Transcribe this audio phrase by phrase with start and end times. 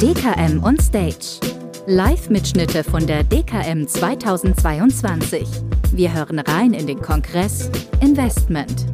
[0.00, 1.40] DKM on Stage.
[1.86, 5.46] Live-Mitschnitte von der DKM 2022.
[5.92, 7.70] Wir hören rein in den Kongress
[8.00, 8.86] Investment.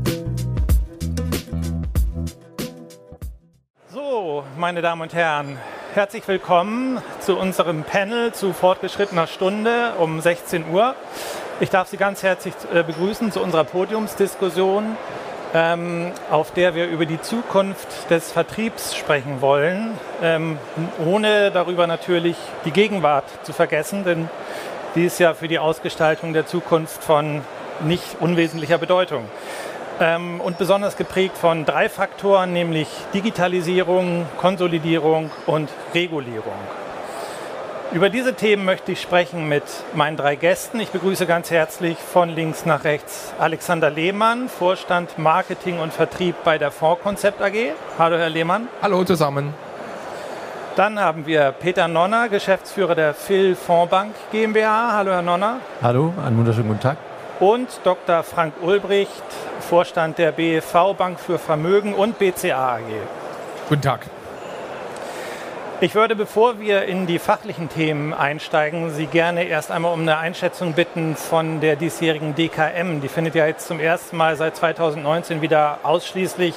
[3.92, 5.56] So, meine Damen und Herren,
[5.94, 10.94] herzlich willkommen zu unserem Panel zu fortgeschrittener Stunde um 16 Uhr.
[11.60, 14.96] Ich darf Sie ganz herzlich äh, begrüßen zu unserer Podiumsdiskussion
[15.52, 20.58] auf der wir über die Zukunft des Vertriebs sprechen wollen, ähm,
[21.04, 24.30] ohne darüber natürlich die Gegenwart zu vergessen, denn
[24.94, 27.42] die ist ja für die Ausgestaltung der Zukunft von
[27.80, 29.24] nicht unwesentlicher Bedeutung.
[30.00, 36.79] Ähm, und besonders geprägt von drei Faktoren, nämlich Digitalisierung, Konsolidierung und Regulierung.
[37.92, 40.78] Über diese Themen möchte ich sprechen mit meinen drei Gästen.
[40.78, 46.56] Ich begrüße ganz herzlich von links nach rechts Alexander Lehmann, Vorstand Marketing und Vertrieb bei
[46.56, 47.72] der Fondskonzept AG.
[47.98, 48.68] Hallo, Herr Lehmann.
[48.80, 49.54] Hallo zusammen.
[50.76, 54.92] Dann haben wir Peter Nonner, Geschäftsführer der Phil Fondsbank GmbH.
[54.92, 55.56] Hallo, Herr Nonner.
[55.82, 56.96] Hallo, einen wunderschönen guten Tag.
[57.40, 58.22] Und Dr.
[58.22, 59.10] Frank Ulbricht,
[59.68, 62.82] Vorstand der BEV Bank für Vermögen und BCA AG.
[63.68, 64.06] Guten Tag.
[65.82, 70.18] Ich würde, bevor wir in die fachlichen Themen einsteigen, Sie gerne erst einmal um eine
[70.18, 73.00] Einschätzung bitten von der diesjährigen DKM.
[73.00, 76.54] Die findet ja jetzt zum ersten Mal seit 2019 wieder ausschließlich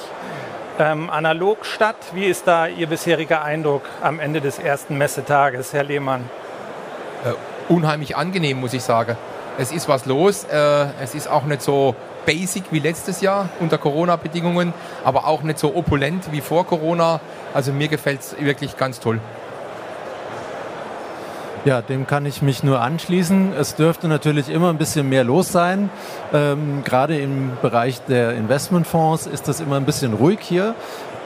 [0.78, 1.96] ähm, analog statt.
[2.12, 6.28] Wie ist da Ihr bisheriger Eindruck am Ende des ersten Messetages, Herr Lehmann?
[7.24, 9.16] Äh, unheimlich angenehm, muss ich sagen.
[9.56, 10.44] Es ist was los.
[10.44, 14.72] Äh, es ist auch nicht so basic wie letztes Jahr unter Corona-Bedingungen,
[15.04, 17.20] aber auch nicht so opulent wie vor Corona.
[17.52, 19.20] Also mir gefällt es wirklich ganz toll.
[21.64, 23.54] Ja, dem kann ich mich nur anschließen.
[23.58, 25.88] Es dürfte natürlich immer ein bisschen mehr los sein.
[26.34, 30.74] Ähm, gerade im Bereich der Investmentfonds ist das immer ein bisschen ruhig hier.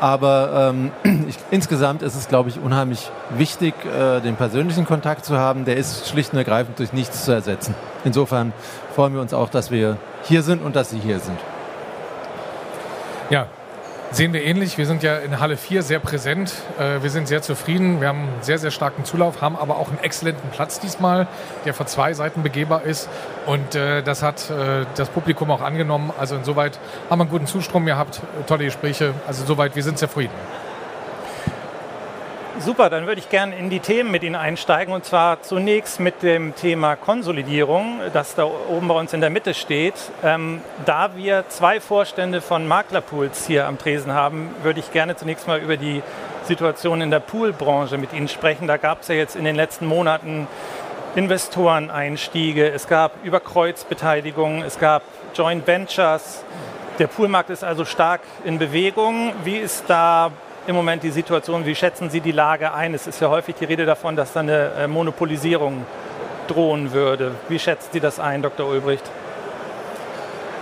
[0.01, 0.93] Aber ähm,
[1.29, 5.65] ich, insgesamt ist es, glaube ich, unheimlich wichtig, äh, den persönlichen Kontakt zu haben.
[5.65, 7.75] Der ist schlicht und ergreifend durch nichts zu ersetzen.
[8.05, 8.53] Insofern
[8.95, 11.39] freuen wir uns auch, dass wir hier sind und dass Sie hier sind.
[13.31, 13.47] Ja,
[14.11, 14.79] sehen wir ähnlich.
[14.79, 16.53] Wir sind ja in Halle 4 sehr präsent.
[16.79, 18.01] Äh, wir sind sehr zufrieden.
[18.01, 21.27] Wir haben einen sehr, sehr starken Zulauf, haben aber auch einen exzellenten Platz diesmal,
[21.65, 23.09] der von zwei Seiten begehbar ist.
[23.47, 26.13] Und äh, das hat äh, das Publikum auch angenommen.
[26.19, 26.79] Also insoweit
[27.11, 29.15] haben wir einen guten Zustrom gehabt, tolle Gespräche.
[29.27, 30.35] Also insoweit, wir sind zufrieden.
[32.61, 36.25] Super, dann würde ich gerne in die Themen mit Ihnen einsteigen und zwar zunächst mit
[36.25, 39.95] dem Thema Konsolidierung, das da oben bei uns in der Mitte steht.
[40.25, 45.47] Ähm, da wir zwei Vorstände von Maklerpools hier am Tresen haben, würde ich gerne zunächst
[45.47, 46.03] mal über die
[46.45, 48.67] Situation in der Poolbranche mit Ihnen sprechen.
[48.67, 50.49] Da gab es ja jetzt in den letzten Monaten
[51.15, 55.03] Investoreneinstiege, es gab Überkreuzbeteiligungen, es gab
[55.33, 56.43] Joint Ventures.
[56.99, 59.33] Der Poolmarkt ist also stark in Bewegung.
[59.45, 60.33] Wie ist da
[60.69, 61.65] im Moment die Situation?
[61.65, 62.93] Wie schätzen Sie die Lage ein?
[62.93, 65.87] Es ist ja häufig die Rede davon, dass da eine äh, Monopolisierung
[66.47, 67.35] drohen würde.
[67.49, 68.69] Wie schätzen Sie das ein, Dr.
[68.69, 69.05] Ulbricht?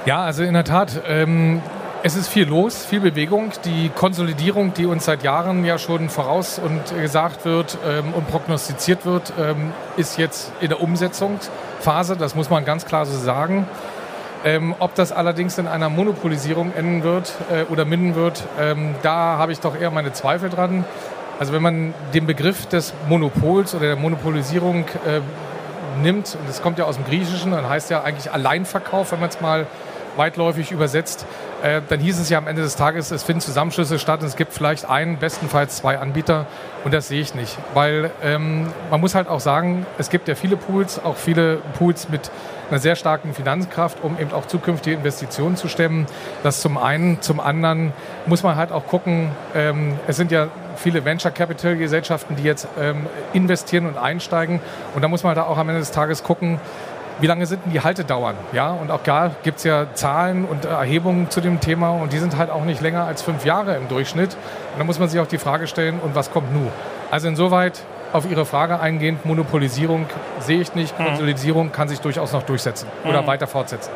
[0.04, 1.60] Ja, also in der Tat, ähm,
[2.04, 3.50] es ist viel los, viel Bewegung.
[3.64, 9.04] Die Konsolidierung, die uns seit Jahren ja schon voraus und gesagt wird ähm, und prognostiziert
[9.06, 12.16] wird, ähm, ist jetzt in der Umsetzungsphase.
[12.16, 13.66] Das muss man ganz klar so sagen.
[14.46, 19.38] Ähm, ob das allerdings in einer Monopolisierung enden wird äh, oder münden wird, ähm, da
[19.38, 20.84] habe ich doch eher meine Zweifel dran.
[21.40, 25.20] Also wenn man den Begriff des Monopols oder der Monopolisierung äh,
[26.00, 29.30] nimmt, und das kommt ja aus dem Griechischen, dann heißt ja eigentlich Alleinverkauf, wenn man
[29.30, 29.66] es mal
[30.16, 31.26] weitläufig übersetzt,
[31.66, 34.36] äh, dann hieß es ja am Ende des Tages, es finden Zusammenschlüsse statt und es
[34.36, 36.46] gibt vielleicht einen, bestenfalls zwei Anbieter
[36.84, 37.58] und das sehe ich nicht.
[37.74, 42.08] Weil ähm, man muss halt auch sagen, es gibt ja viele Pools, auch viele Pools
[42.08, 42.30] mit
[42.70, 46.06] einer sehr starken Finanzkraft, um eben auch zukünftige Investitionen zu stemmen.
[46.42, 47.20] Das zum einen.
[47.20, 47.92] Zum anderen
[48.26, 52.68] muss man halt auch gucken, ähm, es sind ja viele Venture Capital Gesellschaften, die jetzt
[52.80, 54.60] ähm, investieren und einsteigen.
[54.94, 56.60] Und da muss man da auch am Ende des Tages gucken,
[57.18, 58.36] wie lange sind denn die Haltedauern?
[58.52, 62.18] Ja, und auch da gibt es ja Zahlen und Erhebungen zu dem Thema und die
[62.18, 64.34] sind halt auch nicht länger als fünf Jahre im Durchschnitt.
[64.72, 66.70] Und da muss man sich auch die Frage stellen, und was kommt nun?
[67.10, 67.80] Also insoweit
[68.12, 70.06] auf Ihre Frage eingehend, Monopolisierung
[70.40, 71.04] sehe ich nicht, mhm.
[71.04, 73.26] Konsolidierung kann sich durchaus noch durchsetzen oder mhm.
[73.26, 73.90] weiter fortsetzen.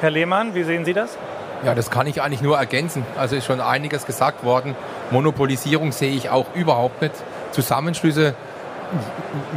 [0.00, 1.18] Herr Lehmann, wie sehen Sie das?
[1.64, 3.04] Ja, das kann ich eigentlich nur ergänzen.
[3.18, 4.74] Also ist schon einiges gesagt worden.
[5.10, 7.14] Monopolisierung sehe ich auch überhaupt nicht.
[7.50, 8.34] Zusammenschlüsse,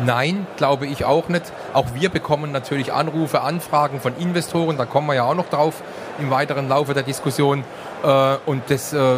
[0.06, 1.52] nein, glaube ich auch nicht.
[1.74, 5.82] Auch wir bekommen natürlich Anrufe, Anfragen von Investoren, da kommen wir ja auch noch drauf
[6.20, 7.64] im weiteren Laufe der Diskussion.
[8.04, 9.18] Äh, und das äh,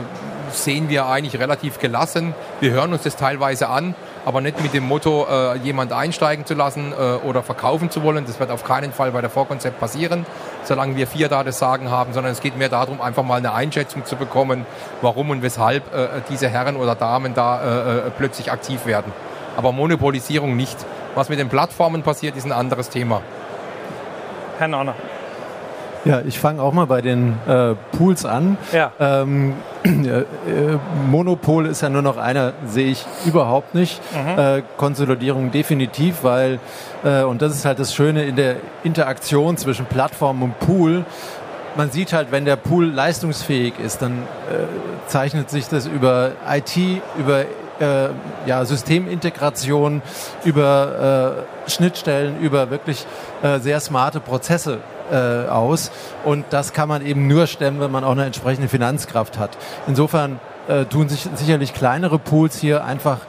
[0.52, 2.34] sehen wir eigentlich relativ gelassen.
[2.60, 3.96] Wir hören uns das teilweise an
[4.26, 8.26] aber nicht mit dem Motto, äh, jemand einsteigen zu lassen oder verkaufen zu wollen.
[8.26, 10.26] Das wird auf keinen Fall bei der Vorkonzept passieren,
[10.64, 13.54] solange wir vier da das Sagen haben, sondern es geht mehr darum, einfach mal eine
[13.54, 14.66] Einschätzung zu bekommen,
[15.04, 15.84] warum und weshalb
[16.28, 19.14] diese Herren oder Damen da plötzlich aktiv werden.
[19.58, 20.78] Aber Monopolisierung nicht.
[21.16, 23.22] Was mit den Plattformen passiert, ist ein anderes Thema.
[24.58, 24.96] Herr Norner.
[26.06, 28.58] Ja, ich fange auch mal bei den äh, Pools an.
[28.72, 28.92] Ja.
[29.00, 30.24] Ähm, äh,
[31.10, 34.00] Monopol ist ja nur noch einer, sehe ich überhaupt nicht.
[34.14, 34.40] Mhm.
[34.40, 36.60] Äh, Konsolidierung definitiv, weil,
[37.04, 41.06] äh, und das ist halt das Schöne in der Interaktion zwischen Plattform und Pool,
[41.76, 44.14] man sieht halt, wenn der Pool leistungsfähig ist, dann
[44.50, 46.78] äh, zeichnet sich das über IT,
[47.18, 47.46] über
[47.80, 48.10] äh,
[48.46, 50.02] ja, Systemintegration,
[50.44, 53.06] über äh, Schnittstellen, über wirklich
[53.44, 54.80] äh, sehr smarte Prozesse
[55.12, 55.92] äh, aus.
[56.24, 59.58] Und das kann man eben nur stemmen, wenn man auch eine entsprechende Finanzkraft hat.
[59.88, 63.20] Insofern äh, tun sich sicherlich kleinere Pools hier einfach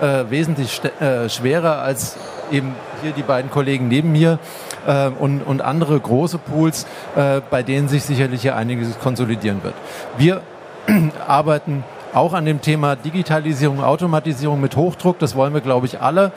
[0.00, 2.16] äh, wesentlich äh, schwerer als
[2.50, 4.38] eben hier die beiden Kollegen neben mir
[4.86, 6.86] äh, und, und andere große Pools,
[7.16, 9.74] äh, bei denen sich sicherlich hier einiges konsolidieren wird.
[10.18, 10.42] Wir
[11.26, 11.84] arbeiten
[12.14, 15.18] auch an dem Thema Digitalisierung, Automatisierung mit Hochdruck.
[15.18, 16.32] Das wollen wir, glaube ich, alle,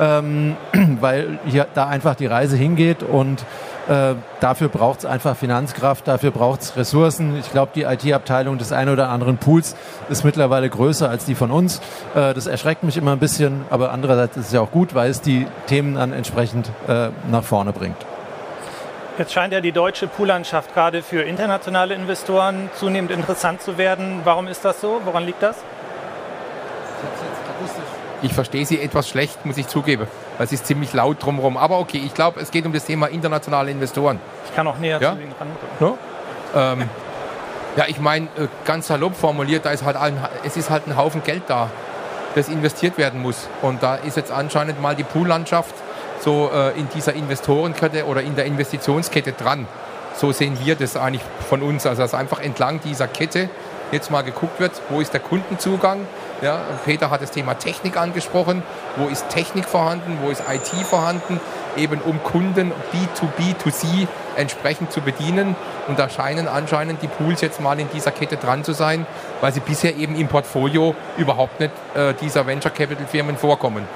[0.00, 0.56] ähm,
[1.00, 3.44] weil hier da einfach die Reise hingeht und
[3.88, 7.36] äh, dafür braucht es einfach Finanzkraft, dafür braucht es Ressourcen.
[7.38, 9.74] Ich glaube, die IT-Abteilung des einen oder anderen Pools
[10.08, 11.80] ist mittlerweile größer als die von uns.
[12.14, 15.10] Äh, das erschreckt mich immer ein bisschen, aber andererseits ist es ja auch gut, weil
[15.10, 17.96] es die Themen dann entsprechend äh, nach vorne bringt.
[19.18, 24.20] Jetzt scheint ja die deutsche Poollandschaft gerade für internationale Investoren zunehmend interessant zu werden.
[24.24, 25.00] Warum ist das so?
[25.04, 25.56] Woran liegt das?
[28.22, 30.06] Ich verstehe Sie etwas schlecht, muss ich zugeben.
[30.36, 31.56] weil Es ist ziemlich laut drumherum.
[31.56, 34.20] Aber okay, ich glaube, es geht um das Thema internationale Investoren.
[34.46, 35.14] Ich kann auch näher Ja?
[35.14, 35.98] zu Ihnen rankommen.
[36.54, 36.88] Ja, ähm,
[37.76, 40.96] ja ich meine, äh, ganz salopp formuliert, da ist halt ein, es ist halt ein
[40.96, 41.70] Haufen Geld da,
[42.34, 43.48] das investiert werden muss.
[43.62, 45.74] Und da ist jetzt anscheinend mal die Poollandschaft
[46.20, 49.66] so äh, in dieser Investorenkette oder in der Investitionskette dran.
[50.14, 51.86] So sehen wir das eigentlich von uns.
[51.86, 53.48] Also dass einfach entlang dieser Kette
[53.92, 56.06] jetzt mal geguckt wird, wo ist der Kundenzugang.
[56.42, 58.62] Ja, Peter hat das Thema Technik angesprochen.
[58.96, 60.18] Wo ist Technik vorhanden?
[60.22, 61.40] Wo ist IT vorhanden?
[61.76, 64.06] Eben um Kunden B2B2C
[64.36, 65.54] entsprechend zu bedienen.
[65.88, 69.06] Und da scheinen anscheinend die Pools jetzt mal in dieser Kette dran zu sein,
[69.40, 73.86] weil sie bisher eben im Portfolio überhaupt nicht äh, dieser Venture Capital Firmen vorkommen.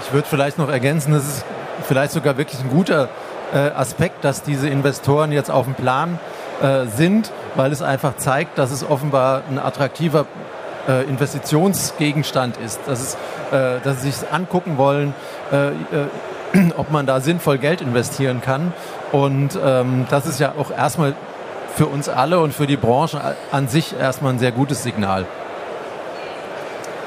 [0.00, 1.44] Ich würde vielleicht noch ergänzen, das ist
[1.86, 3.08] vielleicht sogar wirklich ein guter
[3.52, 6.18] äh, Aspekt, dass diese Investoren jetzt auf dem Plan
[6.62, 10.26] äh, sind, weil es einfach zeigt, dass es offenbar ein attraktiver
[10.88, 13.14] äh, Investitionsgegenstand ist, dass, es,
[13.52, 15.14] äh, dass sie sich angucken wollen,
[15.52, 15.72] äh, äh,
[16.76, 18.72] ob man da sinnvoll Geld investieren kann.
[19.12, 21.14] Und ähm, das ist ja auch erstmal
[21.74, 23.20] für uns alle und für die Branche
[23.52, 25.26] an sich erstmal ein sehr gutes Signal.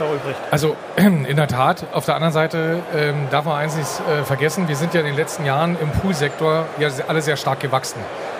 [0.06, 0.40] Ulbricht.
[0.52, 4.68] Also in der Tat, auf der anderen Seite ähm, darf man eins nicht äh, vergessen,
[4.68, 8.00] wir sind ja in den letzten Jahren im Poolsektor ja alle sehr stark gewachsen.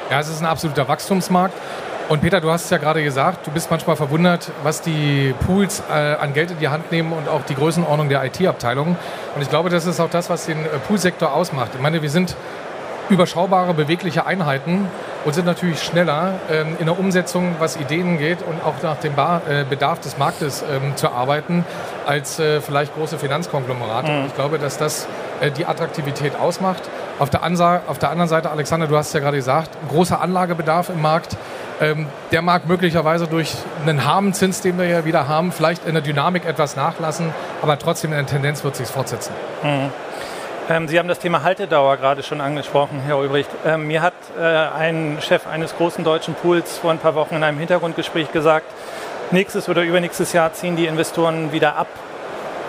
[0.10, 1.54] Ja, es ist ein absoluter Wachstumsmarkt.
[2.10, 5.82] Und Peter, du hast es ja gerade gesagt, du bist manchmal verwundert, was die Pools
[5.90, 8.98] äh, an Geld in die Hand nehmen und auch die Größenordnung der IT-Abteilung.
[9.34, 11.72] Und ich glaube, das ist auch das, was den äh, Poolsektor ausmacht.
[11.74, 12.36] Ich meine, wir sind
[13.10, 14.88] überschaubare, bewegliche Einheiten
[15.26, 19.14] und sind natürlich schneller ähm, in der Umsetzung, was Ideen geht und auch nach dem
[19.16, 21.66] Bar, äh, Bedarf des Marktes ähm, zu arbeiten,
[22.06, 24.12] als äh, vielleicht große Finanzkonglomerate.
[24.12, 25.08] Und ich glaube, dass das
[25.42, 26.84] äh, die Attraktivität ausmacht.
[27.20, 30.22] Auf der, Ansa auf der anderen Seite, Alexander, du hast es ja gerade gesagt, großer
[30.22, 31.38] Anlagebedarf im Markt.
[31.80, 33.56] Ähm, der mag möglicherweise durch
[33.86, 38.12] einen Harmenzins, den wir ja wieder haben, vielleicht in der Dynamik etwas nachlassen, aber trotzdem
[38.12, 39.34] in der Tendenz wird sich fortsetzen.
[40.72, 43.50] Ähm, Sie haben das Thema Haltedauer gerade schon angesprochen, Herr Ulbricht.
[43.66, 47.44] Ähm, mir hat äh, ein Chef eines großen deutschen Pools vor ein paar Wochen in
[47.44, 48.68] einem Hintergrundgespräch gesagt,
[49.32, 51.88] nächstes oder übernächstes Jahr ziehen die Investoren wieder ab.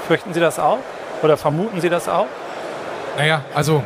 [0.08, 0.78] Fürchten Sie das auch?
[1.22, 2.26] Oder vermuten Sie das auch?
[3.16, 3.84] Naja, also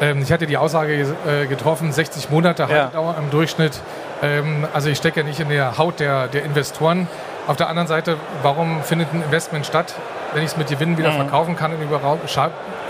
[0.00, 2.68] ähm, ich hatte die Aussage äh, getroffen, 60 Monate Ja.
[2.68, 3.80] Haltedauer im Durchschnitt.
[4.22, 7.06] Ähm, also ich stecke nicht in der Haut der, der Investoren.
[7.46, 9.94] Auf der anderen Seite, warum findet ein Investment statt,
[10.32, 11.78] wenn ich es mit Gewinn wieder verkaufen kann in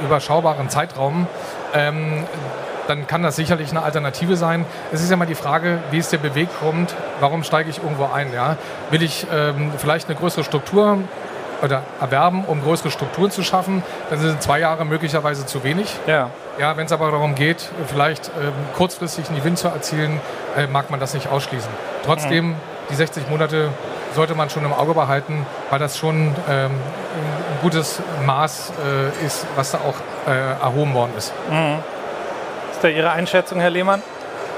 [0.04, 1.26] überschaubaren Zeitraum?
[1.74, 2.24] Ähm,
[2.88, 4.64] dann kann das sicherlich eine Alternative sein.
[4.92, 8.32] Es ist ja mal die Frage, wie ist der Beweggrund, warum steige ich irgendwo ein?
[8.32, 8.56] Ja?
[8.90, 10.98] Will ich ähm, vielleicht eine größere Struktur
[11.62, 13.82] oder erwerben, um größere Strukturen zu schaffen?
[14.08, 15.94] Dann sind zwei Jahre möglicherweise zu wenig.
[16.06, 16.30] Ja.
[16.58, 20.20] Ja, wenn es aber darum geht, vielleicht ähm, kurzfristig einen Gewinn zu erzielen,
[20.56, 21.70] äh, mag man das nicht ausschließen.
[22.04, 22.56] Trotzdem,
[22.90, 23.68] die 60 Monate
[24.14, 28.72] sollte man schon im Auge behalten, weil das schon ähm, ein gutes Maß
[29.22, 31.32] äh, ist, was da auch äh, erhoben worden ist.
[32.72, 34.02] Ist da Ihre Einschätzung, Herr Lehmann?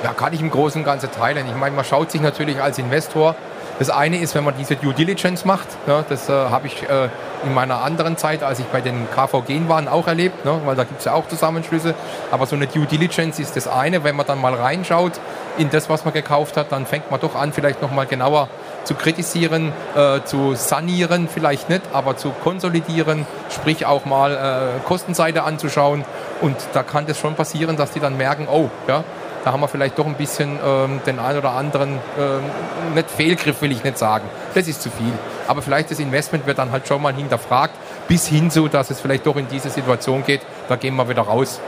[0.02, 1.46] Ja, kann ich im Großen und Ganzen teilen.
[1.46, 3.34] Ich meine, man schaut sich natürlich als Investor
[3.80, 5.66] Das eine ist, wenn man diese Due Diligence macht.
[5.86, 7.08] Ja, das äh, habe ich äh,
[7.46, 10.84] in meiner anderen Zeit, als ich bei den KVG waren, auch erlebt, ne, weil da
[10.84, 11.94] gibt es ja auch Zusammenschlüsse.
[12.30, 14.04] Aber so eine Due Diligence ist das eine.
[14.04, 15.12] Wenn man dann mal reinschaut
[15.56, 18.48] in das, was man gekauft hat, dann fängt man doch an, vielleicht nochmal genauer
[18.84, 25.42] zu kritisieren, äh, zu sanieren, vielleicht nicht, aber zu konsolidieren, sprich auch mal äh, Kostenseite
[25.44, 26.04] anzuschauen.
[26.40, 29.04] Und da kann das schon passieren, dass die dann merken, oh, ja,
[29.44, 33.62] da haben wir vielleicht doch ein bisschen ähm, den einen oder anderen, ähm, nicht Fehlgriff
[33.62, 35.12] will ich nicht sagen, das ist zu viel.
[35.46, 37.74] Aber vielleicht das Investment wird dann halt schon mal hinterfragt,
[38.08, 41.22] bis hin zu, dass es vielleicht doch in diese Situation geht, da gehen wir wieder
[41.22, 41.60] raus.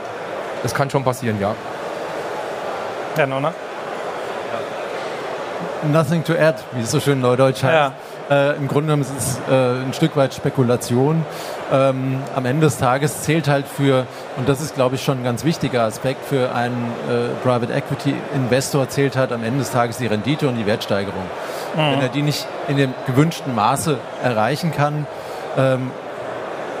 [0.61, 1.55] Das kann schon passieren, ja.
[3.15, 3.53] Herr Nonner?
[5.91, 7.73] Nothing to add, wie es so schön neudeutsch heißt.
[7.73, 7.93] Ja.
[8.29, 11.25] Äh, Im Grunde genommen ist es äh, ein Stück weit Spekulation.
[11.71, 14.05] Ähm, am Ende des Tages zählt halt für,
[14.37, 18.15] und das ist glaube ich schon ein ganz wichtiger Aspekt, für einen äh, Private Equity
[18.33, 21.23] Investor zählt halt am Ende des Tages die Rendite und die Wertsteigerung.
[21.75, 21.79] Mhm.
[21.79, 25.05] Wenn er die nicht in dem gewünschten Maße erreichen kann,
[25.57, 25.91] ähm,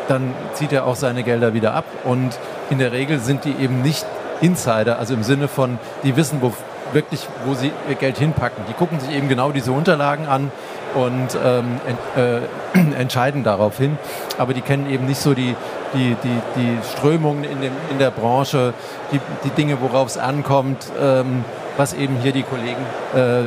[0.07, 1.85] dann zieht er auch seine Gelder wieder ab.
[2.03, 2.37] Und
[2.69, 4.05] in der Regel sind die eben nicht
[4.41, 6.53] Insider, also im Sinne von, die wissen, wo,
[6.93, 8.63] wirklich, wo sie ihr Geld hinpacken.
[8.69, 10.51] Die gucken sich eben genau diese Unterlagen an
[10.95, 12.43] und ähm, ent,
[12.75, 13.97] äh, entscheiden darauf hin.
[14.37, 15.55] Aber die kennen eben nicht so die,
[15.93, 18.73] die, die, die Strömungen in, dem, in der Branche,
[19.11, 21.43] die, die Dinge, worauf es ankommt, ähm,
[21.77, 22.81] was eben hier die Kollegen
[23.15, 23.43] äh,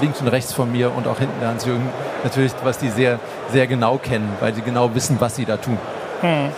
[0.00, 1.88] links und rechts von mir und auch hinten der Hans-Jürgen
[2.24, 3.18] natürlich, was die sehr,
[3.52, 5.78] sehr genau kennen, weil sie genau wissen, was sie da tun.
[6.20, 6.50] Hm.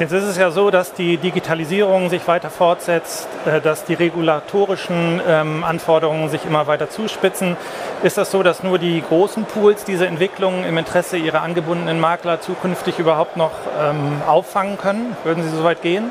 [0.00, 5.20] Jetzt ist es ja so, dass die Digitalisierung sich weiter fortsetzt, äh, dass die regulatorischen
[5.24, 7.56] ähm, Anforderungen sich immer weiter zuspitzen.
[8.02, 12.40] Ist das so, dass nur die großen Pools diese Entwicklungen im Interesse ihrer angebundenen Makler
[12.40, 15.16] zukünftig überhaupt noch ähm, auffangen können?
[15.22, 16.10] Würden Sie so weit gehen?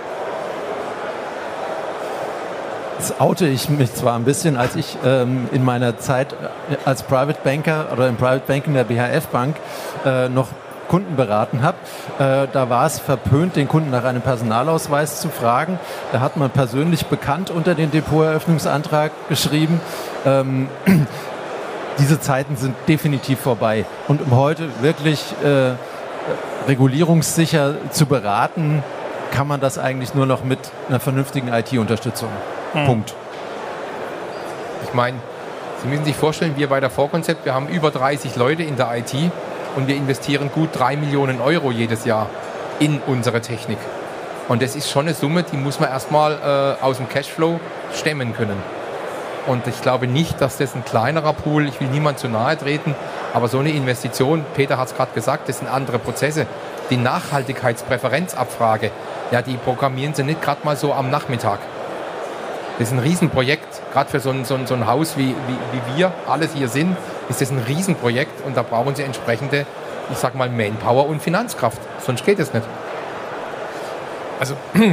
[2.99, 7.03] Jetzt oute ich mich zwar ein bisschen, als ich ähm, in meiner Zeit äh, als
[7.03, 9.57] Private Banker oder im Private Banking der BHF Bank
[10.05, 10.47] äh, noch
[10.93, 11.77] Kunden beraten habe.
[12.19, 15.79] Äh, da war es verpönt, den Kunden nach einem Personalausweis zu fragen.
[16.11, 19.81] Da hat man persönlich bekannt unter den Depoteröffnungsantrag geschrieben.
[20.23, 20.67] Ähm,
[21.97, 23.85] diese Zeiten sind definitiv vorbei.
[24.07, 25.71] Und um heute wirklich äh,
[26.67, 28.83] regulierungssicher zu beraten,
[29.31, 30.59] kann man das eigentlich nur noch mit
[30.89, 32.29] einer vernünftigen IT-Unterstützung.
[32.73, 32.85] Hm.
[32.85, 33.15] Punkt.
[34.83, 35.17] Ich meine,
[35.81, 38.95] Sie müssen sich vorstellen, wir bei der Vorkonzept, wir haben über 30 Leute in der
[38.95, 39.13] IT
[39.75, 42.29] und wir investieren gut drei Millionen Euro jedes Jahr
[42.79, 43.77] in unsere Technik.
[44.47, 47.59] Und das ist schon eine Summe, die muss man erstmal äh, aus dem Cashflow
[47.93, 48.57] stemmen können.
[49.47, 52.95] Und ich glaube nicht, dass das ein kleinerer Pool, ich will niemand zu nahe treten,
[53.33, 56.45] aber so eine Investition, Peter hat es gerade gesagt, das sind andere Prozesse.
[56.89, 58.91] Die Nachhaltigkeitspräferenzabfrage,
[59.31, 61.59] ja, die programmieren sie nicht gerade mal so am Nachmittag.
[62.79, 65.33] Das ist ein Riesenprojekt, gerade für so ein, so ein, so ein Haus wie, wie,
[65.33, 66.97] wie wir alles hier sind
[67.29, 69.65] ist das ein Riesenprojekt und da brauchen Sie entsprechende,
[70.11, 71.81] ich sag mal, Manpower und Finanzkraft.
[72.05, 72.65] Sonst geht es nicht.
[74.39, 74.55] Also,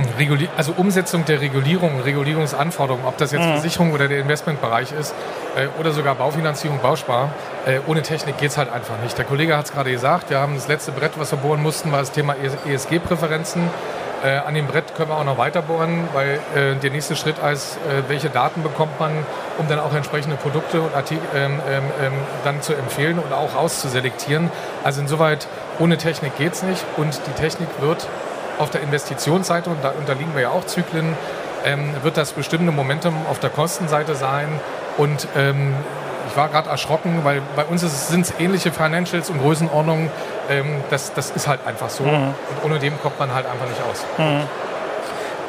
[0.56, 3.52] also, Umsetzung der Regulierung, Regulierungsanforderungen, ob das jetzt mhm.
[3.54, 5.12] Versicherung oder der Investmentbereich ist
[5.56, 7.30] äh, oder sogar Baufinanzierung, Bauspar,
[7.66, 9.18] äh, ohne Technik geht es halt einfach nicht.
[9.18, 11.90] Der Kollege hat es gerade gesagt, wir haben das letzte Brett, was wir bohren mussten,
[11.90, 13.62] war das Thema ESG-Präferenzen.
[14.22, 17.36] Äh, an dem Brett können wir auch noch weiter bohren, weil äh, der nächste Schritt
[17.38, 19.24] ist, äh, welche Daten bekommt man,
[19.56, 22.12] um dann auch entsprechende Produkte und Artikel ähm, ähm, ähm,
[22.44, 24.50] dann zu empfehlen und auch auszuselektieren.
[24.84, 25.48] Also insoweit,
[25.78, 28.08] ohne Technik geht es nicht und die Technik wird
[28.58, 31.16] auf der Investitionsseite, und da unterliegen wir ja auch Zyklen,
[31.64, 34.48] ähm, wird das bestimmte Momentum auf der Kostenseite sein
[34.98, 35.74] und ähm,
[36.28, 40.10] ich war gerade erschrocken, weil bei uns sind es ähnliche Financials und Größenordnungen.
[40.50, 42.04] Ähm, das, das ist halt einfach so.
[42.04, 42.34] Mhm.
[42.62, 44.04] Und ohne dem kommt man halt einfach nicht aus.
[44.18, 44.42] Mhm.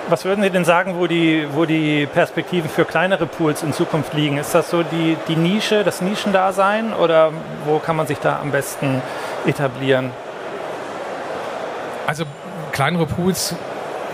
[0.08, 4.14] Was würden Sie denn sagen, wo die, wo die Perspektiven für kleinere Pools in Zukunft
[4.14, 4.38] liegen?
[4.38, 7.32] Ist das so die, die Nische, das Nischendasein oder
[7.66, 9.02] wo kann man sich da am besten
[9.46, 10.12] etablieren?
[12.08, 12.26] Also
[12.72, 13.56] kleinere Pools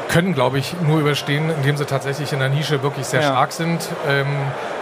[0.09, 3.27] können, glaube ich, nur überstehen, indem sie tatsächlich in der Nische wirklich sehr ja.
[3.27, 3.89] stark sind.
[4.07, 4.27] Ähm,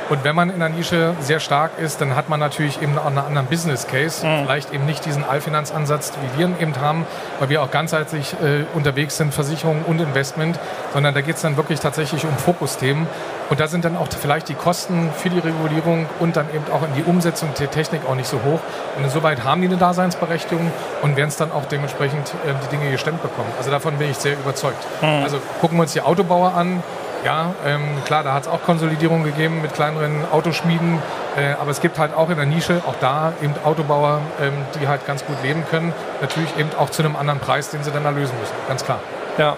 [0.10, 3.08] und wenn man in der Nische sehr stark ist, dann hat man natürlich eben auch
[3.08, 4.26] einen anderen Business Case.
[4.26, 4.44] Mhm.
[4.44, 7.08] Vielleicht eben nicht diesen Allfinanzansatz, wie wir ihn eben haben,
[7.40, 10.60] weil wir auch ganzheitlich äh, unterwegs sind, Versicherung und Investment,
[10.94, 13.08] sondern da geht es dann wirklich tatsächlich um Fokusthemen.
[13.50, 16.84] Und da sind dann auch vielleicht die Kosten für die Regulierung und dann eben auch
[16.84, 18.60] in die Umsetzung der Technik auch nicht so hoch.
[18.98, 20.72] Und insoweit haben die eine Daseinsberechtigung
[21.02, 23.50] und werden es dann auch dementsprechend äh, die Dinge gestemmt bekommen.
[23.58, 24.86] Also davon bin ich sehr überzeugt.
[25.02, 25.24] Mhm.
[25.24, 26.84] Also gucken wir uns die Autobauer an,
[27.26, 31.00] ja, ähm, klar, da hat es auch Konsolidierung gegeben mit kleineren Autoschmieden,
[31.36, 34.88] äh, aber es gibt halt auch in der Nische, auch da eben Autobauer, ähm, die
[34.88, 35.92] halt ganz gut leben können.
[36.22, 39.00] Natürlich eben auch zu einem anderen Preis, den sie dann erlösen müssen, ganz klar.
[39.38, 39.58] Ja.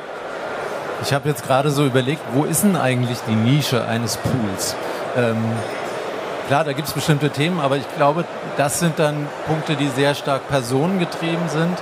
[1.03, 4.75] Ich habe jetzt gerade so überlegt, wo ist denn eigentlich die Nische eines Pools?
[5.15, 5.37] Ähm,
[6.47, 8.23] Klar, da gibt es bestimmte Themen, aber ich glaube,
[8.55, 11.77] das sind dann Punkte, die sehr stark personengetrieben sind,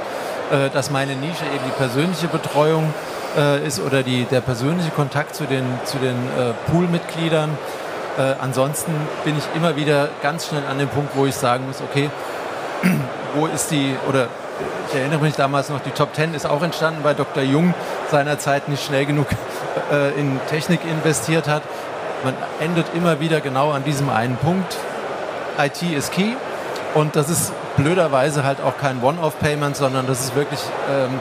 [0.52, 2.92] äh, dass meine Nische eben die persönliche Betreuung
[3.38, 7.58] äh, ist oder die, der persönliche Kontakt zu den, zu den äh, Poolmitgliedern.
[8.18, 11.82] Äh, ansonsten bin ich immer wieder ganz schnell an dem Punkt, wo ich sagen muss,
[11.82, 12.10] okay,
[13.36, 14.28] wo ist die, oder
[14.90, 17.44] ich erinnere mich damals noch, die Top Ten ist auch entstanden, weil Dr.
[17.44, 17.74] Jung
[18.10, 19.28] seinerzeit nicht schnell genug
[19.92, 21.64] äh, in Technik investiert hat.
[22.24, 24.78] Man endet immer wieder genau an diesem einen Punkt.
[25.58, 26.34] IT ist key
[26.94, 31.20] und das ist blöderweise halt auch kein One-Off-Payment, sondern das ist wirklich ähm,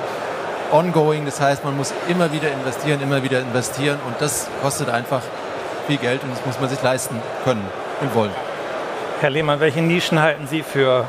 [0.72, 1.24] ongoing.
[1.24, 5.22] Das heißt, man muss immer wieder investieren, immer wieder investieren und das kostet einfach
[5.86, 7.64] viel Geld und das muss man sich leisten können
[8.00, 8.32] und wollen.
[9.20, 11.06] Herr Lehmann, welche Nischen halten Sie für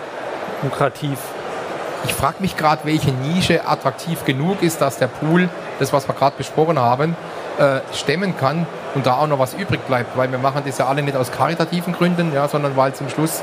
[0.63, 1.17] lukrativ?
[2.05, 6.13] Ich frage mich gerade, welche Nische attraktiv genug ist, dass der Pool, das was wir
[6.13, 7.17] gerade besprochen haben,
[7.57, 10.88] äh, stemmen kann und da auch noch was übrig bleibt, weil wir machen das ja
[10.88, 13.41] alle nicht aus karitativen Gründen, ja, sondern weil zum Schluss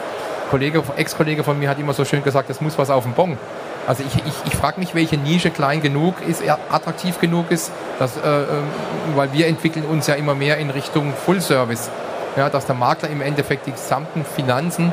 [0.51, 3.39] Kollege, Ex-Kollege von mir hat immer so schön gesagt, es muss was auf den Bon.
[3.87, 8.17] Also ich, ich, ich frage mich, welche Nische klein genug ist, attraktiv genug ist, dass,
[8.17, 8.69] äh, ähm,
[9.17, 11.91] weil wir entwickeln uns ja immer mehr in Richtung Full Service.
[12.37, 14.93] Ja, dass der Makler im Endeffekt die gesamten Finanzen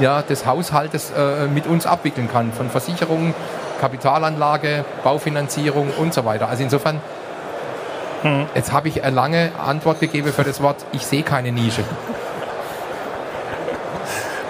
[0.00, 2.52] ja, des Haushaltes äh, mit uns abwickeln kann.
[2.52, 3.34] Von Versicherungen,
[3.80, 6.48] Kapitalanlage, Baufinanzierung und so weiter.
[6.48, 7.00] Also insofern,
[8.22, 8.46] hm.
[8.54, 11.84] jetzt habe ich eine lange Antwort gegeben für das Wort, ich sehe keine Nische.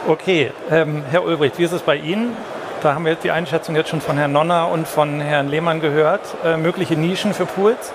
[0.06, 2.36] Okay, ähm, Herr Ulbricht, wie ist es bei Ihnen?
[2.84, 5.80] Da haben wir jetzt die Einschätzung jetzt schon von Herrn Nonner und von Herrn Lehmann
[5.80, 6.20] gehört.
[6.44, 7.94] Äh, mögliche Nischen für Pools?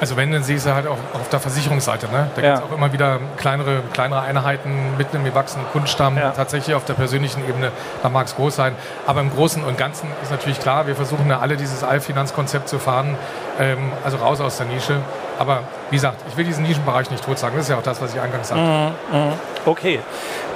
[0.00, 2.08] Also wenn, dann sehe ich sie halt auch auf der Versicherungsseite.
[2.08, 2.28] Ne?
[2.34, 2.54] Da ja.
[2.54, 6.16] gibt es auch immer wieder kleinere, kleinere Einheiten mit einem gewachsenen Kundenstamm.
[6.16, 6.32] Ja.
[6.32, 7.70] Tatsächlich auf der persönlichen Ebene,
[8.02, 8.74] da mag es groß sein.
[9.06, 12.80] Aber im Großen und Ganzen ist natürlich klar, wir versuchen ja alle dieses Allfinanzkonzept zu
[12.80, 13.16] fahren.
[13.60, 14.96] Ähm, also raus aus der Nische.
[15.38, 17.56] Aber wie gesagt, ich will diesen Nischenbereich nicht tot sagen.
[17.56, 18.62] Das ist ja auch das, was ich eingangs sagte.
[18.62, 19.32] Mm, mm.
[19.66, 20.00] Okay,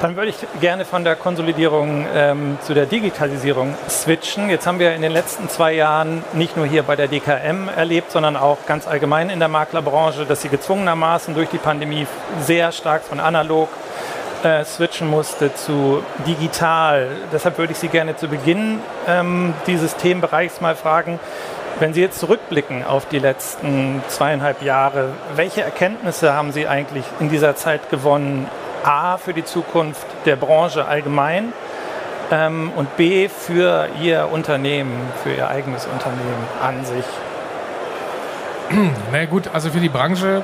[0.01, 4.49] dann würde ich gerne von der Konsolidierung ähm, zu der Digitalisierung switchen.
[4.49, 8.13] Jetzt haben wir in den letzten zwei Jahren nicht nur hier bei der DKM erlebt,
[8.13, 12.07] sondern auch ganz allgemein in der Maklerbranche, dass sie gezwungenermaßen durch die Pandemie
[12.41, 13.69] sehr stark von analog
[14.43, 17.09] äh, switchen musste zu digital.
[17.33, 21.21] Deshalb würde ich Sie gerne zu Beginn ähm, dieses Themenbereichs mal fragen,
[21.79, 27.31] wenn Sie jetzt zurückblicken auf die letzten zweieinhalb Jahre, welche Erkenntnisse haben Sie eigentlich in
[27.31, 28.49] dieser Zeit gewonnen?
[28.83, 31.53] A, für die Zukunft der Branche allgemein
[32.31, 34.93] ähm, und B, für Ihr Unternehmen,
[35.23, 37.05] für Ihr eigenes Unternehmen an sich?
[39.13, 40.43] Na gut, also für die Branche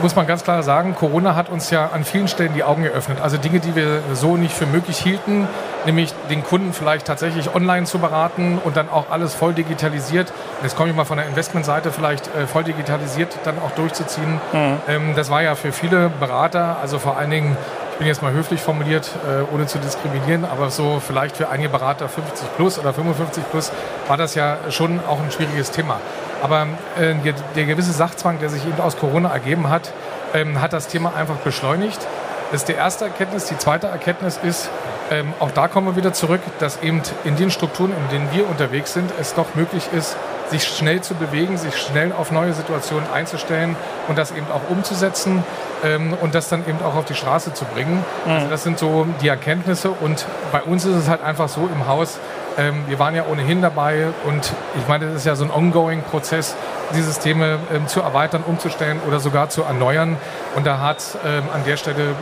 [0.00, 3.20] muss man ganz klar sagen, Corona hat uns ja an vielen Stellen die Augen geöffnet.
[3.20, 5.48] Also Dinge, die wir so nicht für möglich hielten,
[5.88, 10.30] nämlich den Kunden vielleicht tatsächlich online zu beraten und dann auch alles voll digitalisiert.
[10.62, 14.38] Jetzt komme ich mal von der Investmentseite vielleicht äh, voll digitalisiert dann auch durchzuziehen.
[14.52, 14.76] Mhm.
[14.86, 17.56] Ähm, das war ja für viele Berater, also vor allen Dingen
[17.92, 21.68] ich bin jetzt mal höflich formuliert, äh, ohne zu diskriminieren, aber so vielleicht für einige
[21.68, 23.72] Berater 50 plus oder 55 plus
[24.06, 25.98] war das ja schon auch ein schwieriges Thema.
[26.40, 29.92] Aber äh, der, der, gewisse Sachzwang, der sich eben aus Corona ergeben hat,
[30.32, 32.06] ähm, hat das Thema einfach beschleunigt.
[32.50, 33.44] Das ist die erste Erkenntnis.
[33.44, 34.70] Die zweite Erkenntnis ist,
[35.10, 38.48] ähm, auch da kommen wir wieder zurück, dass eben in den Strukturen, in denen wir
[38.48, 40.16] unterwegs sind, es doch möglich ist,
[40.50, 43.76] sich schnell zu bewegen, sich schnell auf neue Situationen einzustellen
[44.08, 45.44] und das eben auch umzusetzen
[45.84, 48.04] ähm, und das dann eben auch auf die Straße zu bringen.
[48.24, 48.32] Mhm.
[48.32, 51.86] Also das sind so die Erkenntnisse und bei uns ist es halt einfach so im
[51.86, 52.18] Haus,
[52.58, 56.02] ähm, wir waren ja ohnehin dabei und ich meine, das ist ja so ein ongoing
[56.02, 56.56] Prozess,
[56.94, 60.16] die Systeme ähm, zu erweitern, umzustellen oder sogar zu erneuern.
[60.56, 62.16] Und da hat ähm, an der Stelle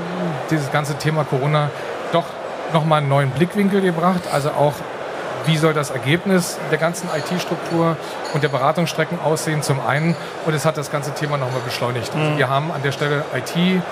[0.51, 1.71] dieses ganze Thema Corona
[2.13, 2.27] doch
[2.73, 4.23] nochmal einen neuen Blickwinkel gebracht.
[4.31, 4.75] Also auch,
[5.47, 7.97] wie soll das Ergebnis der ganzen IT-Struktur
[8.35, 10.17] und der Beratungsstrecken aussehen zum einen.
[10.45, 12.15] Und es hat das ganze Thema nochmal beschleunigt.
[12.15, 12.39] Also mhm.
[12.39, 13.83] wir haben an der Stelle IT,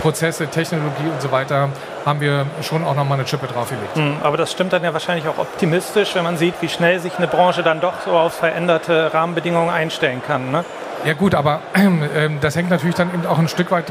[0.00, 1.68] Prozesse, Technologie und so weiter
[2.04, 3.96] haben wir schon auch nochmal eine Chippe draufgelegt.
[3.96, 7.16] Mhm, aber das stimmt dann ja wahrscheinlich auch optimistisch, wenn man sieht, wie schnell sich
[7.18, 10.50] eine Branche dann doch so auf veränderte Rahmenbedingungen einstellen kann.
[10.50, 10.64] Ne?
[11.04, 13.86] Ja gut, aber äh, das hängt natürlich dann eben auch ein Stück weit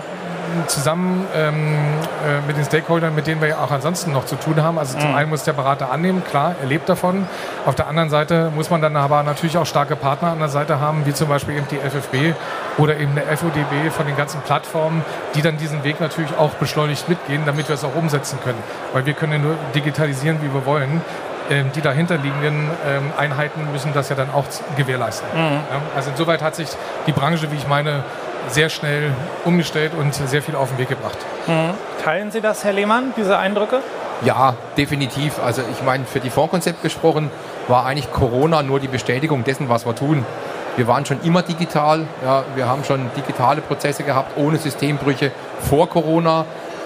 [0.68, 1.78] zusammen ähm,
[2.28, 4.78] äh, mit den Stakeholdern, mit denen wir ja auch ansonsten noch zu tun haben.
[4.78, 5.16] Also zum mhm.
[5.16, 7.28] einen muss der Berater annehmen, klar, er lebt davon.
[7.66, 10.80] Auf der anderen Seite muss man dann aber natürlich auch starke Partner an der Seite
[10.80, 12.36] haben, wie zum Beispiel eben die FFB
[12.78, 15.04] oder eben der FODB von den ganzen Plattformen,
[15.36, 18.62] die dann diesen Weg natürlich auch beschleunigt mitgehen, damit wir es auch umsetzen können.
[18.94, 21.02] Weil wir können ja nur digitalisieren, wie wir wollen
[21.50, 24.46] ähm, die dahinterliegenden ähm, Einheiten müssen das ja dann auch
[24.78, 25.28] gewährleisten.
[25.34, 25.60] Mhm.
[25.96, 26.70] also insoweit hat sich
[27.08, 28.04] die Branche, wie ich meine,
[28.48, 29.12] sehr schnell
[29.46, 31.18] umgestellt und sehr viel auf den Weg gebracht.
[31.48, 31.72] Mhm.
[32.04, 33.82] Teilen Sie das, Herr Lehmann, diese Eindrücke?
[34.24, 35.40] Ja, definitiv.
[35.44, 37.32] Also ich meine, für die Fondskonzept gesprochen
[37.68, 40.26] war eigentlich Corona nur die Bestätigung dessen, was wir tun.
[40.78, 42.06] Wir waren schon immer digital.
[42.24, 46.46] Ja, wir haben schon digitale Prozesse gehabt, ohne Systembrüche vor Corona.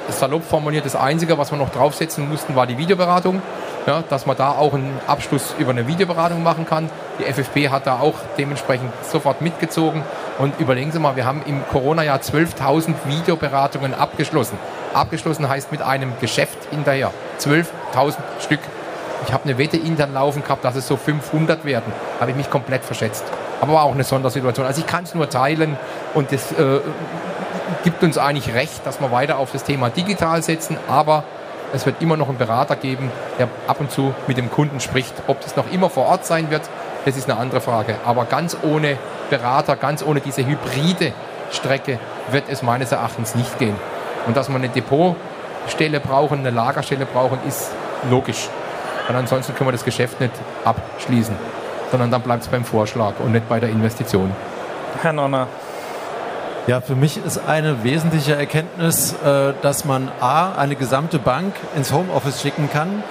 [0.09, 3.41] salopp formuliert, das Einzige, was wir noch draufsetzen mussten, war die Videoberatung.
[3.85, 6.89] Ja, dass man da auch einen Abschluss über eine Videoberatung machen kann.
[7.19, 10.03] Die FFP hat da auch dementsprechend sofort mitgezogen.
[10.37, 14.57] Und überlegen Sie mal, wir haben im Corona-Jahr 12.000 Videoberatungen abgeschlossen.
[14.93, 17.11] Abgeschlossen heißt mit einem Geschäft hinterher.
[17.39, 18.59] 12.000 Stück.
[19.25, 21.91] Ich habe eine Wette intern laufen gehabt, dass es so 500 werden.
[22.19, 23.23] Habe ich mich komplett verschätzt.
[23.61, 24.65] Aber war auch eine Sondersituation.
[24.65, 25.77] Also ich kann es nur teilen
[26.13, 26.81] und das äh,
[27.83, 30.77] gibt uns eigentlich recht, dass wir weiter auf das Thema digital setzen.
[30.89, 31.23] Aber
[31.73, 35.13] es wird immer noch einen Berater geben, der ab und zu mit dem Kunden spricht.
[35.27, 36.63] Ob das noch immer vor Ort sein wird,
[37.05, 37.95] das ist eine andere Frage.
[38.05, 38.97] Aber ganz ohne
[39.29, 41.13] Berater, ganz ohne diese hybride
[41.51, 41.99] Strecke
[42.31, 43.75] wird es meines Erachtens nicht gehen.
[44.27, 47.71] Und dass wir eine Depotstelle brauchen, eine Lagerstelle brauchen, ist
[48.09, 48.49] logisch.
[49.07, 50.33] Und ansonsten können wir das Geschäft nicht
[50.63, 51.35] abschließen,
[51.91, 54.31] sondern dann bleibt es beim Vorschlag und nicht bei der Investition.
[55.01, 55.47] Herr Nonner.
[56.67, 61.93] Ja, für mich ist eine wesentliche Erkenntnis, äh, dass man A, eine gesamte Bank ins
[61.93, 63.03] Homeoffice schicken kann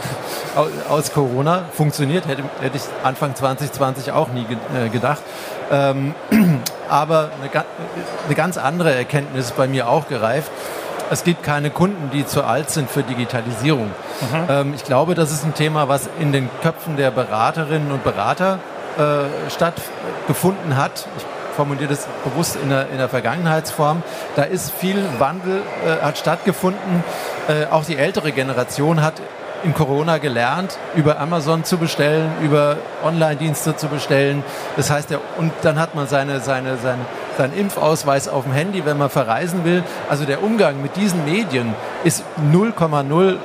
[0.89, 1.63] aus Corona.
[1.73, 5.23] Funktioniert, hätte, hätte ich Anfang 2020 auch nie äh, gedacht.
[5.71, 6.17] Ähm,
[6.89, 7.65] aber eine,
[8.27, 10.51] eine ganz andere Erkenntnis bei mir auch gereift.
[11.11, 13.87] Es gibt keine Kunden, die zu alt sind für Digitalisierung.
[13.87, 14.47] Mhm.
[14.49, 18.59] Ähm, ich glaube, das ist ein Thema, was in den Köpfen der Beraterinnen und Berater
[18.99, 21.07] äh, stattgefunden hat.
[21.19, 24.03] Ich formuliere das bewusst in der, in der Vergangenheitsform.
[24.37, 27.05] Da ist viel Wandel, äh, hat stattgefunden.
[27.49, 29.15] Äh, auch die ältere Generation hat
[29.65, 34.45] in Corona gelernt, über Amazon zu bestellen, über Online-Dienste zu bestellen.
[34.77, 37.01] Das heißt, der, und dann hat man seine, seine, seine,
[37.39, 39.83] seinen Impfausweis auf dem Handy, wenn man verreisen will.
[40.09, 43.37] Also der Umgang mit diesen Medien ist 0,0 äh,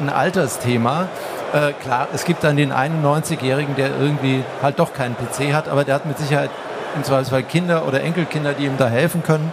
[0.00, 1.08] ein Altersthema.
[1.52, 5.84] Äh, klar, es gibt dann den 91-Jährigen, der irgendwie halt doch keinen PC hat, aber
[5.84, 6.50] der hat mit Sicherheit
[6.96, 9.52] im Zweifelsfall Kinder oder Enkelkinder, die ihm da helfen können.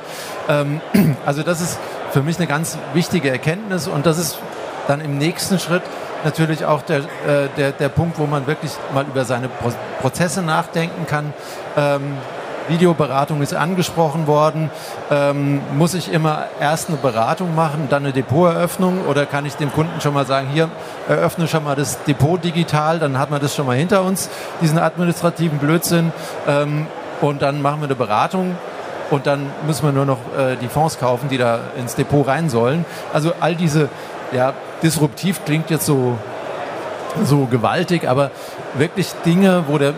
[0.49, 0.81] Ähm,
[1.25, 1.79] also das ist
[2.11, 4.37] für mich eine ganz wichtige Erkenntnis und das ist
[4.87, 5.83] dann im nächsten Schritt
[6.23, 9.71] natürlich auch der, äh, der, der Punkt, wo man wirklich mal über seine Pro
[10.01, 11.33] Prozesse nachdenken kann.
[11.75, 12.17] Ähm,
[12.69, 14.69] Videoberatung ist angesprochen worden.
[15.09, 19.71] Ähm, muss ich immer erst eine Beratung machen, dann eine Depoteröffnung oder kann ich dem
[19.71, 20.69] Kunden schon mal sagen, hier
[21.07, 24.29] eröffne schon mal das Depot digital, dann hat man das schon mal hinter uns,
[24.61, 26.11] diesen administrativen Blödsinn.
[26.47, 26.87] Ähm,
[27.21, 28.55] und dann machen wir eine Beratung
[29.09, 32.49] und dann müssen wir nur noch äh, die Fonds kaufen, die da ins Depot rein
[32.49, 32.85] sollen.
[33.13, 33.89] Also all diese,
[34.31, 34.53] ja,
[34.83, 36.17] disruptiv klingt jetzt so,
[37.23, 38.31] so gewaltig, aber
[38.75, 39.93] wirklich Dinge, wo der,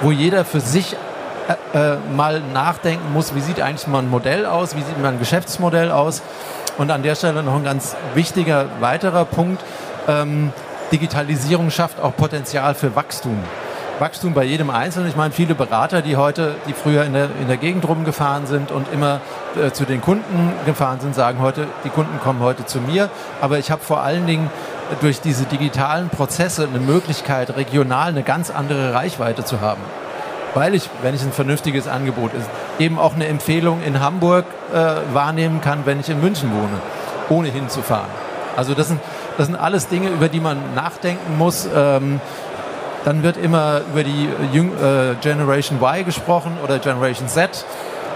[0.00, 0.96] wo jeder für sich
[1.74, 5.08] äh, äh, mal nachdenken muss, wie sieht eigentlich mal ein Modell aus, wie sieht mal
[5.08, 6.22] ein Geschäftsmodell aus.
[6.78, 9.62] Und an der Stelle noch ein ganz wichtiger weiterer Punkt.
[10.08, 10.52] Ähm,
[10.92, 13.38] Digitalisierung schafft auch Potenzial für Wachstum.
[14.00, 15.10] Wachstum bei jedem Einzelnen.
[15.10, 18.72] Ich meine, viele Berater, die heute, die früher in der, in der Gegend rumgefahren sind
[18.72, 19.20] und immer
[19.62, 23.10] äh, zu den Kunden gefahren sind, sagen heute, die Kunden kommen heute zu mir.
[23.42, 24.50] Aber ich habe vor allen Dingen
[25.02, 29.82] durch diese digitalen Prozesse eine Möglichkeit, regional eine ganz andere Reichweite zu haben.
[30.54, 35.14] Weil ich, wenn ich ein vernünftiges Angebot ist, eben auch eine Empfehlung in Hamburg äh,
[35.14, 36.80] wahrnehmen kann, wenn ich in München wohne,
[37.28, 38.08] ohne hinzufahren.
[38.56, 39.00] Also das sind,
[39.36, 41.68] das sind alles Dinge, über die man nachdenken muss.
[41.74, 42.20] Ähm,
[43.04, 47.64] dann wird immer über die Jüng äh, Generation Y gesprochen oder Generation Z,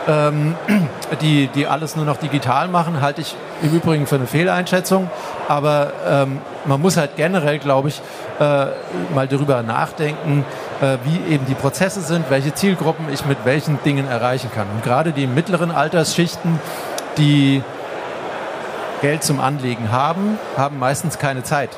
[0.07, 0.57] ähm,
[1.20, 5.11] die, die alles nur noch digital machen, halte ich im Übrigen für eine Fehleinschätzung.
[5.49, 8.01] Aber ähm, man muss halt generell, glaube ich,
[8.40, 8.66] äh,
[9.14, 10.44] mal darüber nachdenken,
[10.81, 14.66] äh, wie eben die Prozesse sind, welche Zielgruppen ich mit welchen Dingen erreichen kann.
[14.75, 16.59] Und gerade die mittleren Altersschichten,
[17.16, 17.62] die
[19.01, 21.70] Geld zum Anlegen haben, haben meistens keine Zeit.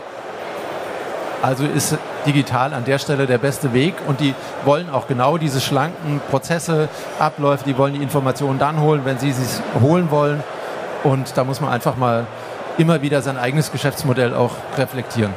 [1.42, 4.35] Also ist digital an der Stelle der beste Weg und die
[4.65, 9.33] wollen auch genau diese schlanken Prozesse, Abläufe, die wollen die Informationen dann holen, wenn sie
[9.33, 10.43] sie holen wollen.
[11.05, 12.27] Und da muss man einfach mal
[12.79, 15.33] immer wieder sein eigenes Geschäftsmodell auch reflektieren.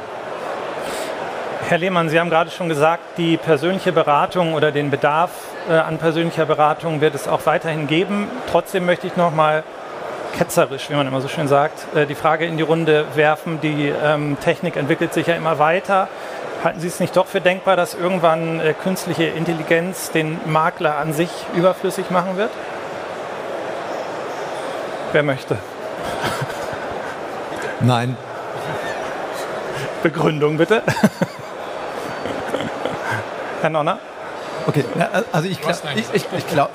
[1.68, 5.30] Herr Lehmann, Sie haben gerade schon gesagt, die persönliche Beratung oder den Bedarf
[5.68, 8.26] äh, an persönlicher Beratung wird es auch weiterhin geben.
[8.50, 9.62] Trotzdem möchte ich noch mal
[10.36, 13.60] ketzerisch, wie man immer so schön sagt, äh, die Frage in die Runde werfen.
[13.60, 16.08] Die ähm, Technik entwickelt sich ja immer weiter.
[16.62, 21.14] Halten Sie es nicht doch für denkbar, dass irgendwann äh, künstliche Intelligenz den Makler an
[21.14, 22.50] sich überflüssig machen wird?
[25.12, 25.56] Wer möchte?
[27.80, 28.16] Nein.
[30.02, 30.82] Begründung bitte.
[33.62, 33.98] Herr Nonner?
[34.66, 34.84] Okay,
[35.32, 36.70] also ich glaube, ich, ich, ich glaube.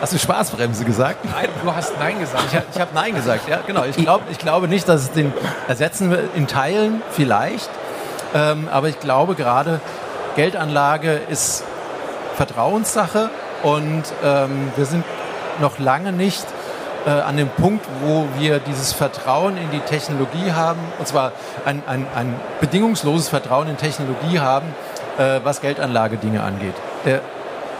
[0.00, 1.24] Hast du Spaßbremse gesagt?
[1.24, 2.44] Nein, du hast Nein gesagt.
[2.52, 3.84] Ich, ich habe Nein gesagt, ja, genau.
[3.84, 5.32] Ich, glaub, ich glaube nicht, dass es den
[5.68, 6.36] ersetzen wird.
[6.36, 7.70] In Teilen vielleicht.
[8.34, 9.80] Ähm, aber ich glaube gerade,
[10.36, 11.64] Geldanlage ist
[12.36, 13.30] Vertrauenssache
[13.62, 15.04] und ähm, wir sind
[15.60, 16.44] noch lange nicht
[17.06, 21.32] äh, an dem Punkt, wo wir dieses Vertrauen in die Technologie haben, und zwar
[21.64, 24.66] ein, ein, ein bedingungsloses Vertrauen in Technologie haben,
[25.16, 26.74] äh, was Geldanlagedinge angeht.
[27.06, 27.22] Der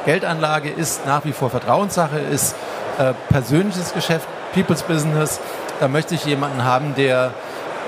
[0.07, 2.55] Geldanlage ist nach wie vor Vertrauenssache, ist
[2.99, 5.41] äh, persönliches Geschäft, People's Business.
[5.81, 7.33] Da möchte ich jemanden haben, der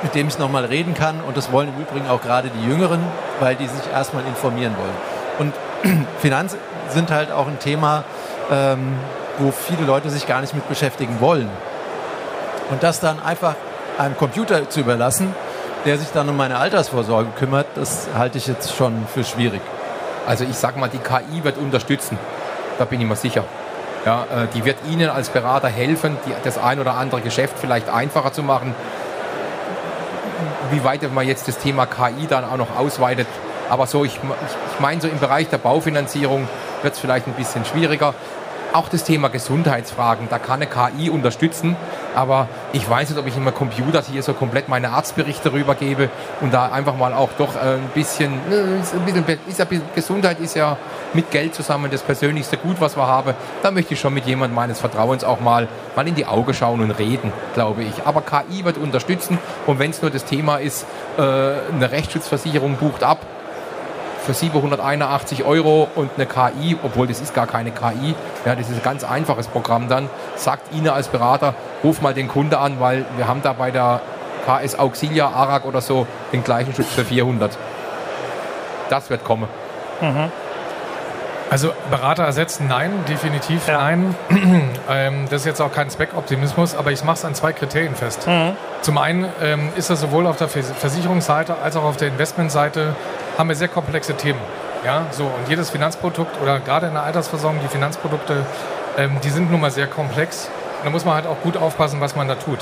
[0.03, 1.21] mit dem ich nochmal reden kann.
[1.21, 3.01] Und das wollen im Übrigen auch gerade die Jüngeren,
[3.41, 5.53] weil die sich erstmal informieren wollen.
[5.85, 8.05] Und Finanzen sind halt auch ein Thema,
[8.51, 8.95] ähm,
[9.39, 11.49] wo viele Leute sich gar nicht mit beschäftigen wollen.
[12.71, 13.55] Und das dann einfach
[13.97, 15.35] einem Computer zu überlassen,
[15.85, 19.61] der sich dann um meine Altersvorsorge kümmert, das halte ich jetzt schon für schwierig.
[20.29, 22.19] Also ich sage mal, die KI wird unterstützen.
[22.79, 23.45] Da bin ich mir sicher.
[24.05, 27.89] Ja, äh, die wird Ihnen als Berater helfen, die, das ein oder andere Geschäft vielleicht
[27.89, 28.75] einfacher zu machen.
[30.71, 33.27] Wie weit man jetzt das Thema KI dann auch noch ausweitet.
[33.71, 36.47] Aber so, ich, ich meine, so im Bereich der Baufinanzierung
[36.83, 38.13] wird es vielleicht ein bisschen schwieriger.
[38.75, 41.75] Auch das Thema Gesundheitsfragen, da kann eine KI unterstützen,
[42.19, 46.53] aber ich weiß nicht, ob ich meinem Computer hier so komplett meine Arztberichte rübergebe und
[46.53, 48.33] da einfach mal auch doch äh, ein bisschen,
[48.83, 50.77] ist ein bisschen, ist ja, Gesundheit ist ja
[51.15, 53.35] mit Geld zusammen das persönlichste Gut, was wir haben.
[53.63, 56.81] Da möchte ich schon mit jemandem meines Vertrauens auch mal, mal in die Augen schauen
[56.81, 58.05] und reden, glaube ich.
[58.05, 60.87] Aber KI wird unterstützen und wenn es nur das Thema ist,
[61.19, 63.25] äh, eine Rechtsschutzversicherung bucht ab,
[64.29, 68.15] für 781 Euro und eine KI, obwohl das ist gar keine KI,
[68.45, 72.29] ja, das ist ein ganz einfaches Programm dann, sagt Ihnen als Berater, ruf mal den
[72.29, 74.03] Kunde an, weil wir haben da bei der
[74.45, 77.57] KS Auxilia, ARAG oder so den gleichen Schutz für 400.
[78.91, 79.49] Das wird kommen.
[80.03, 80.31] Mhm.
[81.51, 83.79] Also Berater ersetzen, nein, definitiv ja.
[83.79, 84.15] nein.
[84.91, 88.27] ähm, das ist jetzt auch kein Zweckoptimismus, aber ich mache es an zwei Kriterien fest.
[88.27, 88.57] Mhm.
[88.83, 92.95] Zum einen ähm, ist das sowohl auf der Versicherungsseite als auch auf der Investmentseite
[93.39, 94.41] haben wir sehr komplexe Themen.
[94.85, 98.45] Ja, so und jedes Finanzprodukt oder gerade in der Altersversorgung die Finanzprodukte,
[98.97, 100.51] ähm, die sind nun mal sehr komplex.
[100.79, 102.59] Und da muss man halt auch gut aufpassen, was man da tut.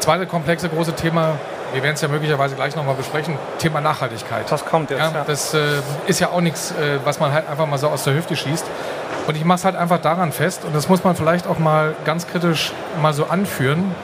[0.00, 1.34] Zweite komplexe große Thema
[1.72, 4.50] wir werden es ja möglicherweise gleich nochmal besprechen, Thema Nachhaltigkeit.
[4.50, 5.00] Das kommt jetzt.
[5.00, 5.24] Ja, ja.
[5.26, 8.14] Das äh, ist ja auch nichts, äh, was man halt einfach mal so aus der
[8.14, 8.66] Hüfte schießt.
[9.26, 11.94] Und ich mache es halt einfach daran fest, und das muss man vielleicht auch mal
[12.04, 13.94] ganz kritisch mal so anführen,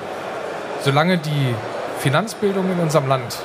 [0.82, 1.54] solange die
[1.98, 3.36] Finanzbildung in unserem Land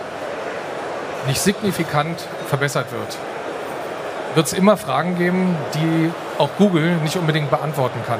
[1.27, 3.17] nicht signifikant verbessert wird,
[4.35, 8.19] wird es immer Fragen geben, die auch Google nicht unbedingt beantworten kann.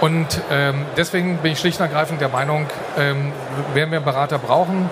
[0.00, 2.66] Und ähm, deswegen bin ich schlicht und ergreifend der Meinung,
[2.98, 3.32] ähm,
[3.72, 4.90] werden wir Berater brauchen.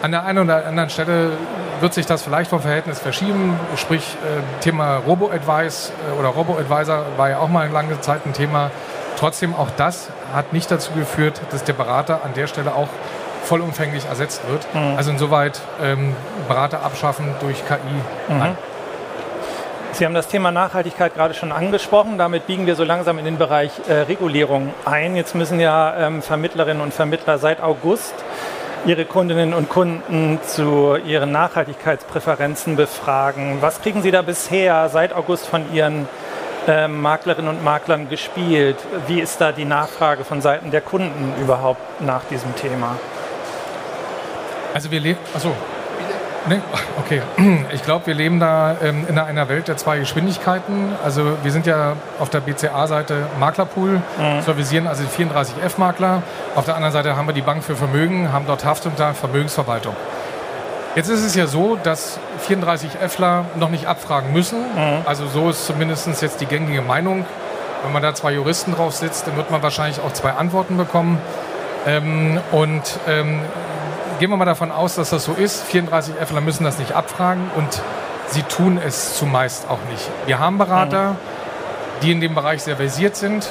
[0.00, 1.32] An der einen oder anderen Stelle
[1.80, 3.58] wird sich das vielleicht vom Verhältnis verschieben.
[3.76, 8.70] Sprich, äh, Thema Robo-Advice äh, oder Robo-Advisor war ja auch mal lange Zeit ein Thema.
[9.18, 12.88] Trotzdem, auch das hat nicht dazu geführt, dass der Berater an der Stelle auch
[13.48, 14.66] vollumfänglich ersetzt wird.
[14.74, 14.96] Mhm.
[14.96, 16.14] Also insoweit ähm,
[16.46, 17.76] Berater abschaffen durch KI.
[18.28, 18.56] Mhm.
[19.92, 22.18] Sie haben das Thema Nachhaltigkeit gerade schon angesprochen.
[22.18, 25.16] Damit biegen wir so langsam in den Bereich äh, Regulierung ein.
[25.16, 28.14] Jetzt müssen ja ähm, Vermittlerinnen und Vermittler seit August
[28.86, 33.58] ihre Kundinnen und Kunden zu ihren Nachhaltigkeitspräferenzen befragen.
[33.60, 36.08] Was kriegen Sie da bisher seit August von Ihren
[36.68, 38.76] ähm, Maklerinnen und Maklern gespielt?
[39.08, 42.96] Wie ist da die Nachfrage von Seiten der Kunden überhaupt nach diesem Thema?
[44.78, 45.56] Also wir leben, also
[46.48, 46.60] Nee,
[47.00, 47.20] okay.
[47.72, 50.92] Ich glaube, wir leben da ähm, in einer Welt der zwei Geschwindigkeiten.
[51.02, 54.40] Also wir sind ja auf der BCA-Seite Maklerpool, mhm.
[54.42, 56.22] servisieren also die 34F-Makler.
[56.54, 59.96] Auf der anderen Seite haben wir die Bank für Vermögen, haben dort Haft und Vermögensverwaltung.
[60.94, 64.60] Jetzt ist es ja so, dass 34Fler noch nicht abfragen müssen.
[64.60, 65.02] Mhm.
[65.06, 67.26] Also so ist zumindest jetzt die gängige Meinung.
[67.82, 71.20] Wenn man da zwei Juristen drauf sitzt, dann wird man wahrscheinlich auch zwei Antworten bekommen.
[71.84, 73.40] Ähm, und ähm,
[74.18, 75.62] gehen wir mal davon aus, dass das so ist.
[75.64, 77.82] 34 Fler müssen das nicht abfragen und
[78.28, 80.08] sie tun es zumeist auch nicht.
[80.26, 81.16] Wir haben Berater,
[82.02, 83.48] die in dem Bereich sehr versiert sind,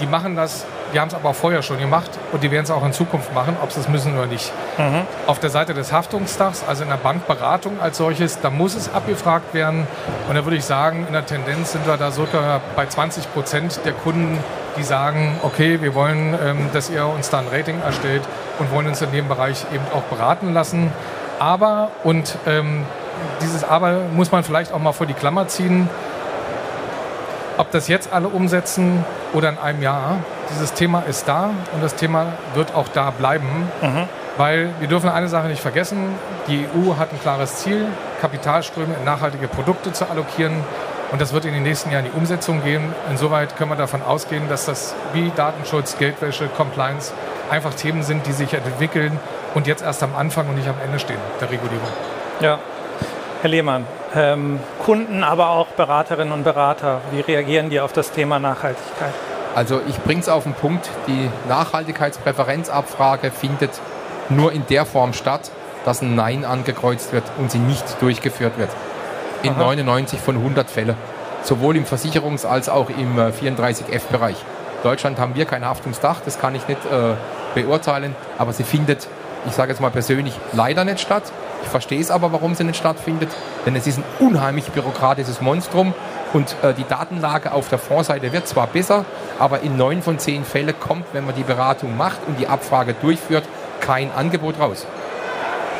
[0.00, 2.70] die machen das, die haben es aber auch vorher schon gemacht und die werden es
[2.70, 4.52] auch in Zukunft machen, ob sie es müssen oder nicht.
[4.78, 5.02] Mhm.
[5.26, 9.54] Auf der Seite des Haftungsdachs, also in der Bankberatung als solches, da muss es abgefragt
[9.54, 9.86] werden
[10.28, 13.80] und da würde ich sagen, in der Tendenz sind wir da sogar bei 20 Prozent
[13.84, 14.38] der Kunden,
[14.76, 18.22] die sagen, okay, wir wollen, ähm, dass ihr uns da ein Rating erstellt
[18.58, 20.92] und wollen uns in dem Bereich eben auch beraten lassen.
[21.38, 22.84] Aber, und ähm,
[23.42, 25.88] dieses Aber muss man vielleicht auch mal vor die Klammer ziehen,
[27.56, 30.16] ob das jetzt alle umsetzen oder in einem Jahr,
[30.50, 33.68] dieses Thema ist da und das Thema wird auch da bleiben.
[33.82, 34.08] Mhm.
[34.36, 36.14] Weil wir dürfen eine Sache nicht vergessen,
[36.46, 37.86] die EU hat ein klares Ziel,
[38.20, 40.64] Kapitalströme in nachhaltige Produkte zu allokieren.
[41.12, 42.94] Und das wird in den nächsten Jahren die Umsetzung gehen.
[43.10, 47.12] Insoweit können wir davon ausgehen, dass das wie Datenschutz, Geldwäsche, Compliance
[47.50, 49.18] einfach Themen sind, die sich entwickeln
[49.54, 51.88] und jetzt erst am Anfang und nicht am Ende stehen der Regulierung.
[52.40, 52.58] Ja.
[53.42, 58.38] Herr Lehmann, ähm, Kunden, aber auch Beraterinnen und Berater, wie reagieren die auf das Thema
[58.38, 59.14] Nachhaltigkeit?
[59.54, 63.70] Also ich bringe es auf den Punkt, die Nachhaltigkeitspräferenzabfrage findet
[64.28, 65.50] nur in der Form statt,
[65.84, 68.70] dass ein Nein angekreuzt wird und sie nicht durchgeführt wird.
[69.42, 69.60] In Aha.
[69.60, 70.96] 99 von 100 Fällen.
[71.42, 74.36] Sowohl im Versicherungs- als auch im 34F-Bereich.
[74.36, 77.14] In Deutschland haben wir kein Haftungsdach, das kann ich nicht äh,
[77.54, 79.08] beurteilen, aber sie findet,
[79.46, 81.24] ich sage jetzt mal persönlich, leider nicht statt.
[81.62, 83.30] Ich verstehe es aber, warum sie nicht stattfindet,
[83.66, 85.94] denn es ist ein unheimlich bürokratisches Monstrum
[86.32, 89.04] und äh, die Datenlage auf der Fondsseite wird zwar besser,
[89.38, 92.94] aber in neun von zehn Fällen kommt, wenn man die Beratung macht und die Abfrage
[92.94, 93.44] durchführt,
[93.80, 94.86] kein Angebot raus.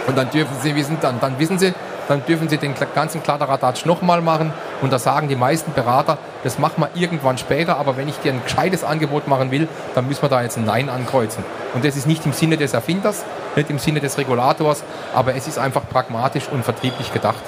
[0.07, 1.73] Und dann dürfen Sie wissen, dann, dann wissen Sie,
[2.11, 4.53] dann dürfen Sie den ganzen Kladderadatsch nochmal machen.
[4.83, 8.33] Und da sagen die meisten Berater, das machen wir irgendwann später, aber wenn ich dir
[8.33, 11.45] ein gescheites Angebot machen will, dann müssen wir da jetzt ein Nein ankreuzen.
[11.73, 14.83] Und das ist nicht im Sinne des Erfinders, nicht im Sinne des Regulators,
[15.15, 17.43] aber es ist einfach pragmatisch und vertrieblich gedacht.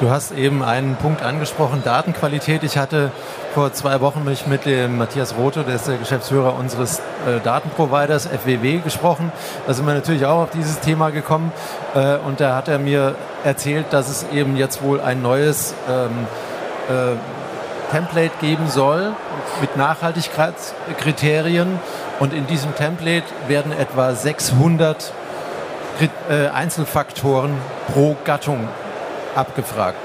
[0.00, 2.64] Du hast eben einen Punkt angesprochen, Datenqualität.
[2.64, 3.12] Ich hatte
[3.54, 8.26] vor zwei Wochen mich mit dem Matthias Rote, der ist der Geschäftsführer unseres äh, Datenproviders
[8.26, 9.30] FWW, gesprochen.
[9.68, 11.52] Da sind wir natürlich auch auf dieses Thema gekommen.
[11.94, 16.26] Äh, und da hat er mir erzählt, dass es eben jetzt wohl ein neues ähm,
[16.88, 19.12] äh, Template geben soll
[19.60, 21.78] mit Nachhaltigkeitskriterien.
[22.18, 25.12] Und in diesem Template werden etwa 600
[26.28, 27.52] äh, Einzelfaktoren
[27.92, 28.68] pro Gattung
[29.36, 29.98] abgefragt.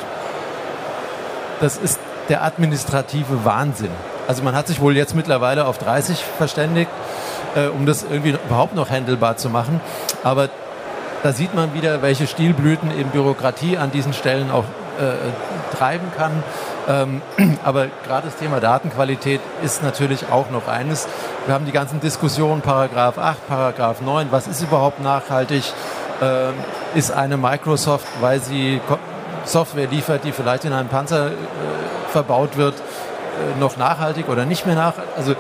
[1.62, 3.92] Das ist der administrative Wahnsinn.
[4.28, 6.92] Also man hat sich wohl jetzt mittlerweile auf 30 verständigt,
[7.56, 9.82] äh, um das irgendwie überhaupt noch handelbar zu machen.
[10.24, 10.50] Aber
[11.24, 14.66] da sieht man wieder, welche Stilblüten eben Bürokratie an diesen Stellen auch
[15.00, 16.44] äh, treiben kann.
[16.88, 17.22] Ähm,
[17.64, 21.08] aber gerade das Thema Datenqualität ist natürlich auch noch eines.
[21.46, 25.64] Wir haben die ganzen Diskussionen, Paragraph 8, Paragraph 9, was ist überhaupt nachhaltig?
[26.22, 26.54] Ähm,
[26.96, 28.82] ist eine Microsoft, weil sie
[29.50, 31.32] Software liefert, die vielleicht in einem Panzer äh,
[32.12, 35.12] verbaut wird, äh, noch nachhaltig oder nicht mehr nachhaltig.
[35.18, 35.36] Also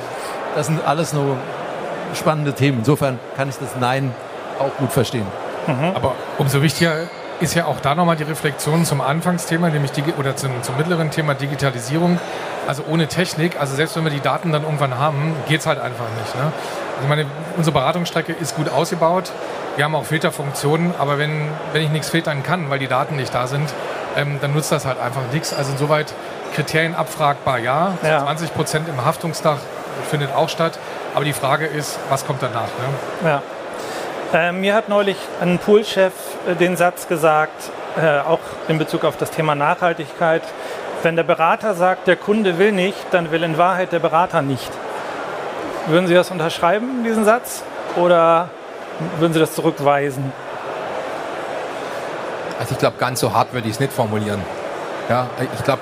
[0.56, 1.38] das sind alles nur
[2.16, 2.80] spannende Themen.
[2.80, 4.14] Insofern kann ich das Nein
[4.60, 5.26] auch gut verstehen.
[5.68, 5.92] Mhm.
[5.96, 7.08] Aber umso wichtiger
[7.40, 11.12] ist ja auch da nochmal die Reflexion zum Anfangsthema, nämlich die, oder zum, zum mittleren
[11.12, 12.20] Thema Digitalisierung.
[12.68, 15.80] Also ohne Technik, also selbst wenn wir die Daten dann irgendwann haben, geht es halt
[15.80, 16.36] einfach nicht.
[16.36, 16.42] Ne?
[16.42, 17.26] Also ich meine,
[17.58, 19.32] unsere Beratungsstrecke ist gut ausgebaut.
[19.76, 23.34] Wir haben auch Filterfunktionen, aber wenn, wenn ich nichts filtern kann, weil die Daten nicht
[23.34, 23.74] da sind,
[24.16, 25.54] ähm, dann nutzt das halt einfach nichts.
[25.54, 26.14] Also insoweit
[26.56, 27.94] Kriterien abfragbar, ja.
[28.04, 28.24] ja.
[28.24, 29.60] 20 Prozent im Haftungsdach
[30.10, 30.80] findet auch statt.
[31.16, 32.68] Aber die Frage ist, was kommt danach?
[33.24, 33.30] Ne?
[33.30, 33.42] Ja.
[34.32, 36.14] Äh, mir hat neulich ein Poolchef
[36.48, 40.44] äh, den Satz gesagt, äh, auch in Bezug auf das Thema Nachhaltigkeit,
[41.02, 44.70] wenn der Berater sagt, der Kunde will nicht, dann will in Wahrheit der Berater nicht.
[45.88, 47.64] Würden Sie das unterschreiben, diesen Satz?
[47.96, 48.50] Oder
[49.18, 50.32] würden Sie das zurückweisen?
[52.60, 54.42] Also ich glaube, ganz so hart würde ich es nicht formulieren.
[55.10, 55.82] Ja, ich glaube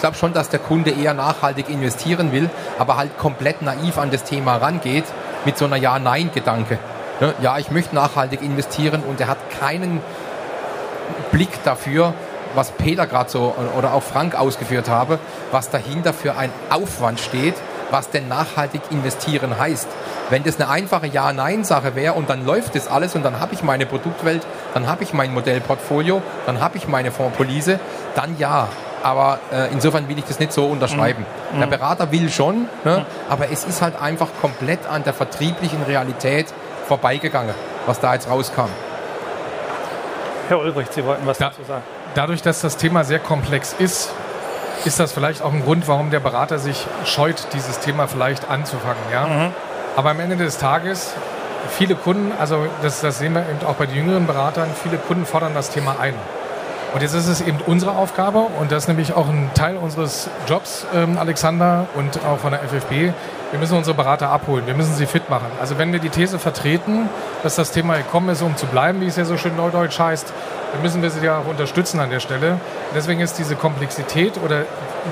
[0.00, 4.24] glaub schon, dass der Kunde eher nachhaltig investieren will, aber halt komplett naiv an das
[4.24, 5.04] Thema rangeht
[5.44, 6.78] mit so einer Ja-Nein-Gedanke.
[7.42, 10.00] Ja, ich möchte nachhaltig investieren und er hat keinen
[11.30, 12.14] Blick dafür,
[12.54, 15.18] was Peter gerade so oder auch Frank ausgeführt habe,
[15.50, 17.54] was dahinter für ein Aufwand steht,
[17.92, 19.86] was denn nachhaltig investieren heißt.
[20.30, 23.62] Wenn das eine einfache Ja-Nein-Sache wäre und dann läuft das alles und dann habe ich
[23.62, 27.78] meine Produktwelt, dann habe ich mein Modellportfolio, dann habe ich meine Fondspolice,
[28.14, 28.68] dann ja.
[29.02, 31.26] Aber äh, insofern will ich das nicht so unterschreiben.
[31.52, 31.60] Mhm.
[31.60, 33.04] Der Berater will schon, ne, mhm.
[33.28, 36.46] aber es ist halt einfach komplett an der vertrieblichen Realität
[36.86, 37.54] vorbeigegangen,
[37.86, 38.68] was da jetzt rauskam.
[40.48, 41.82] Herr Ulbricht, Sie wollten was da, dazu sagen.
[42.14, 44.10] Dadurch, dass das Thema sehr komplex ist,
[44.86, 49.02] ist das vielleicht auch ein Grund, warum der Berater sich scheut, dieses Thema vielleicht anzufangen.
[49.12, 49.26] Ja?
[49.26, 49.54] Mhm.
[49.96, 51.14] Aber am Ende des Tages,
[51.70, 55.26] viele Kunden, also das, das sehen wir eben auch bei den jüngeren Beratern, viele Kunden
[55.26, 56.14] fordern das Thema ein.
[56.94, 60.28] Und jetzt ist es eben unsere Aufgabe und das ist nämlich auch ein Teil unseres
[60.46, 63.14] Jobs, ähm, Alexander, und auch von der FFB.
[63.50, 65.46] Wir müssen unsere Berater abholen, wir müssen sie fit machen.
[65.58, 67.08] Also wenn wir die These vertreten,
[67.42, 70.32] dass das Thema gekommen ist, um zu bleiben, wie es ja so schön neudeutsch heißt,
[70.72, 72.60] dann müssen wir sie ja auch unterstützen an der Stelle.
[72.94, 74.64] Deswegen ist diese Komplexität oder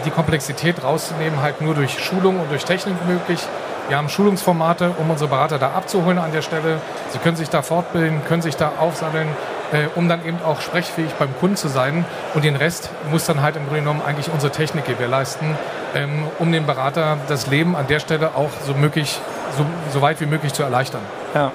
[0.04, 3.40] die Komplexität rauszunehmen halt nur durch Schulung und durch Technik möglich.
[3.88, 6.80] Wir haben Schulungsformate, um unsere Berater da abzuholen an der Stelle.
[7.10, 9.28] Sie können sich da fortbilden, können sich da aufsammeln,
[9.72, 12.04] äh, um dann eben auch sprechfähig beim Kunden zu sein.
[12.34, 15.56] Und den Rest muss dann halt im Grunde genommen eigentlich unsere Technik gewährleisten,
[15.94, 19.18] ähm, um dem Berater das Leben an der Stelle auch so, möglich,
[19.56, 21.02] so, so weit wie möglich zu erleichtern.
[21.34, 21.52] Ja.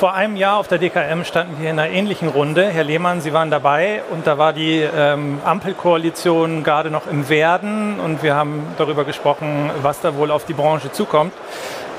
[0.00, 2.66] Vor einem Jahr auf der DKM standen wir in einer ähnlichen Runde.
[2.70, 8.00] Herr Lehmann, Sie waren dabei und da war die ähm, Ampelkoalition gerade noch im Werden
[8.00, 11.34] und wir haben darüber gesprochen, was da wohl auf die Branche zukommt.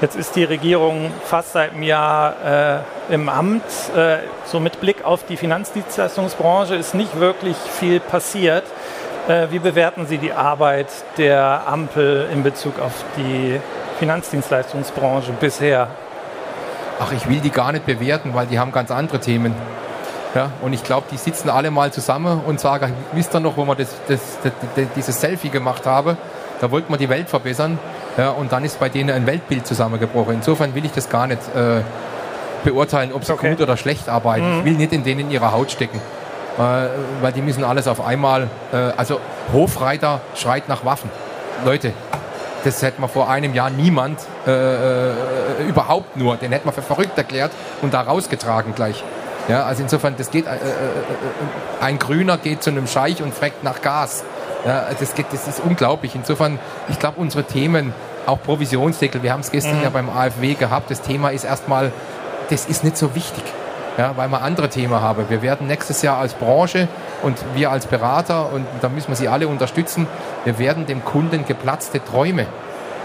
[0.02, 3.62] Jetzt ist die Regierung fast seit einem Jahr äh, im Amt.
[3.96, 8.64] Äh, so mit Blick auf die Finanzdienstleistungsbranche ist nicht wirklich viel passiert.
[9.28, 10.88] Äh, wie bewerten Sie die Arbeit
[11.20, 13.60] der Ampel in Bezug auf die
[14.00, 15.90] Finanzdienstleistungsbranche bisher?
[17.00, 19.54] Ach, ich will die gar nicht bewerten, weil die haben ganz andere Themen.
[20.34, 23.66] Ja, und ich glaube, die sitzen alle mal zusammen und sagen, wisst ihr noch, wo
[23.66, 24.54] wir das, das, das,
[24.96, 26.18] dieses Selfie gemacht haben?
[26.60, 27.78] Da wollten wir die Welt verbessern.
[28.18, 30.36] Ja, und dann ist bei denen ein Weltbild zusammengebrochen.
[30.36, 31.82] Insofern will ich das gar nicht äh,
[32.64, 33.52] beurteilen, ob sie okay.
[33.52, 34.54] gut oder schlecht arbeiten.
[34.54, 34.60] Mhm.
[34.60, 36.00] Ich will nicht in denen in ihrer Haut stecken.
[36.58, 36.62] Äh,
[37.22, 38.50] weil die müssen alles auf einmal.
[38.74, 39.20] Äh, also
[39.54, 41.10] Hofreiter schreit nach Waffen.
[41.64, 41.94] Leute,
[42.64, 45.14] das hätte man vor einem Jahr niemand äh, äh,
[45.68, 47.52] überhaupt nur, den hätte man für verrückt erklärt
[47.82, 49.04] und da rausgetragen gleich.
[49.48, 50.50] Ja, also insofern, das geht, äh,
[51.82, 54.24] ein Grüner geht zu einem Scheich und fragt nach Gas.
[54.66, 56.16] Ja, das, geht, das ist unglaublich.
[56.16, 56.60] Insofern,
[56.90, 57.94] ich glaube, unsere Themen,
[58.26, 59.84] auch Provisionsdeckel, wir haben es gestern mhm.
[59.84, 61.92] ja beim AfW gehabt, das Thema ist erstmal,
[62.50, 63.44] das ist nicht so wichtig,
[63.98, 65.26] ja, weil wir andere Themen haben.
[65.30, 66.88] Wir werden nächstes Jahr als Branche
[67.24, 70.08] und wir als Berater, und da müssen wir sie alle unterstützen,
[70.46, 72.46] wir werden dem Kunden geplatzte Träume,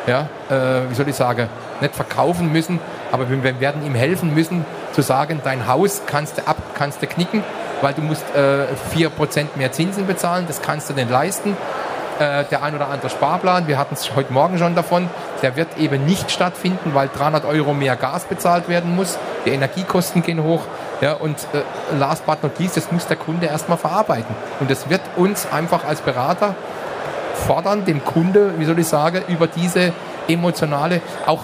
[0.06, 1.48] ja, äh, wie soll ich sagen,
[1.80, 2.80] nicht verkaufen müssen,
[3.12, 7.06] aber wir werden ihm helfen müssen, zu sagen, dein Haus kannst du ab, kannst du
[7.06, 7.42] knicken,
[7.82, 8.66] weil du musst äh,
[8.96, 11.56] 4% mehr Zinsen bezahlen, das kannst du nicht leisten.
[12.18, 15.10] Äh, der ein oder andere Sparplan, wir hatten es heute Morgen schon davon,
[15.42, 20.22] der wird eben nicht stattfinden, weil 300 Euro mehr Gas bezahlt werden muss, die Energiekosten
[20.22, 20.62] gehen hoch.
[21.02, 24.34] Ja, und äh, last but not least, das muss der Kunde erstmal verarbeiten.
[24.60, 26.54] Und das wird uns einfach als Berater
[27.46, 29.92] fordern, dem Kunde, wie soll ich sagen, über diese
[30.26, 31.42] emotionale, auch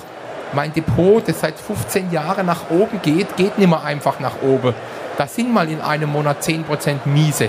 [0.55, 4.75] mein Depot, das seit 15 Jahren nach oben geht, geht nicht mehr einfach nach oben.
[5.19, 7.49] Da sind mal in einem Monat 10% miese.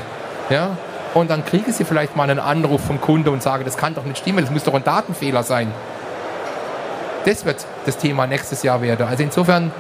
[0.50, 0.78] Ja?
[1.14, 4.04] Und dann kriegen sie vielleicht mal einen Anruf vom Kunde und sagen, das kann doch
[4.04, 5.72] nicht stimmen, das muss doch ein Datenfehler sein.
[7.26, 9.08] Das wird das Thema nächstes Jahr werden.
[9.08, 9.72] Also insofern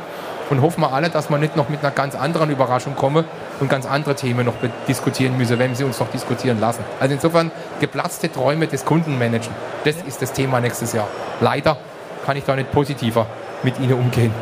[0.50, 3.26] und hoffen wir alle, dass wir nicht noch mit einer ganz anderen Überraschung kommen
[3.60, 4.54] und ganz andere Themen noch
[4.88, 6.84] diskutieren müssen, wenn sie uns noch diskutieren lassen.
[7.00, 9.52] Also insofern geplatzte Träume des Kunden managen.
[9.84, 11.08] Das ist das Thema nächstes Jahr.
[11.42, 11.78] Leider
[12.26, 13.26] kann ich da nicht positiver
[13.64, 14.34] mit Ihnen umgehen.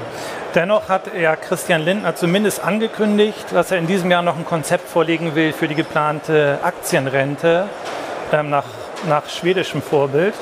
[0.54, 4.90] Dennoch hat er Christian Lindner zumindest angekündigt, dass er in diesem Jahr noch ein Konzept
[4.90, 7.68] vorlegen will für die geplante Aktienrente
[8.34, 8.66] ähm, nach,
[9.08, 10.34] nach schwedischem Vorbild.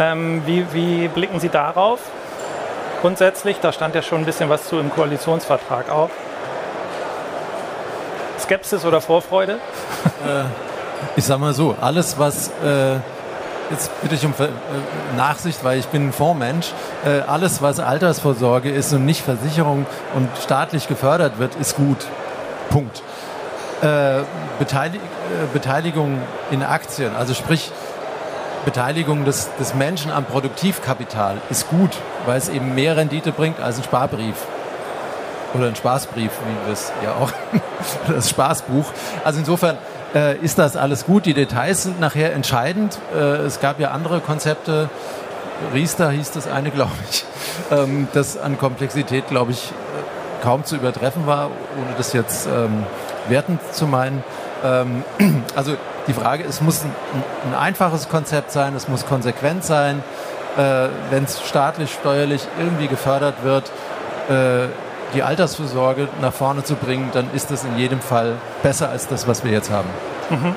[0.00, 2.00] Ähm, wie, wie blicken Sie darauf?
[3.00, 6.10] Grundsätzlich, da stand ja schon ein bisschen was zu im Koalitionsvertrag auch.
[8.40, 9.58] Skepsis oder Vorfreude?
[10.26, 10.44] Äh,
[11.14, 12.96] ich sag mal so, alles was äh,
[13.70, 14.48] jetzt bitte ich um äh,
[15.16, 16.72] Nachsicht, weil ich bin ein Fondsmensch.
[17.04, 22.06] Äh, alles, was Altersvorsorge ist und nicht Versicherung und staatlich gefördert wird, ist gut.
[22.70, 23.02] Punkt.
[23.82, 24.22] Äh,
[24.58, 25.00] Beteilig
[25.52, 27.70] Beteiligung in Aktien, also sprich
[28.64, 31.90] Beteiligung des, des Menschen am Produktivkapital, ist gut,
[32.24, 34.34] weil es eben mehr Rendite bringt als ein Sparbrief.
[35.56, 37.32] Oder ein Spaßbrief, wie wir es ja auch,
[38.08, 38.84] das Spaßbuch.
[39.24, 39.78] Also insofern,
[40.14, 41.26] äh, ist das alles gut.
[41.26, 42.98] Die Details sind nachher entscheidend.
[43.14, 44.88] Äh, es gab ja andere Konzepte.
[45.74, 47.24] Riester hieß das eine, glaube ich,
[47.70, 52.84] ähm, das an Komplexität, glaube ich, äh, kaum zu übertreffen war, ohne das jetzt ähm,
[53.28, 54.24] wertend zu meinen.
[54.64, 55.04] Ähm,
[55.54, 55.76] also
[56.06, 56.92] die Frage, es muss ein,
[57.50, 60.02] ein, einfaches Konzept sein, es muss konsequent sein.
[60.56, 63.70] Äh, Wenn es staatlich, steuerlich irgendwie gefördert wird,
[64.30, 64.68] äh,
[65.14, 69.26] die Altersvorsorge nach vorne zu bringen, dann ist das in jedem Fall besser als das,
[69.26, 69.88] was wir jetzt haben.
[70.30, 70.56] Mhm.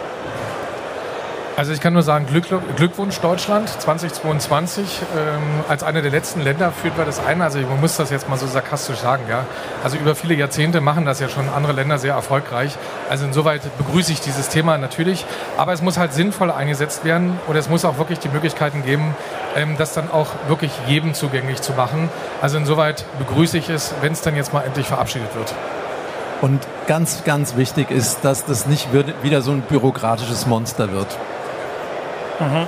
[1.59, 2.45] Also ich kann nur sagen, Glück,
[2.77, 5.01] Glückwunsch Deutschland 2022.
[5.13, 7.41] Ähm, als eine der letzten Länder führt wir das ein.
[7.41, 9.23] Also man muss das jetzt mal so sarkastisch sagen.
[9.27, 9.45] Ja.
[9.83, 12.77] Also über viele Jahrzehnte machen das ja schon andere Länder sehr erfolgreich.
[13.09, 15.25] Also insoweit begrüße ich dieses Thema natürlich.
[15.57, 19.13] Aber es muss halt sinnvoll eingesetzt werden und es muss auch wirklich die Möglichkeiten geben,
[19.57, 22.07] ähm, das dann auch wirklich jedem zugänglich zu machen.
[22.41, 25.53] Also insoweit begrüße ich es, wenn es dann jetzt mal endlich verabschiedet wird.
[26.41, 28.87] Und ganz, ganz wichtig ist, dass das nicht
[29.23, 31.17] wieder so ein bürokratisches Monster wird.
[32.39, 32.67] Mhm.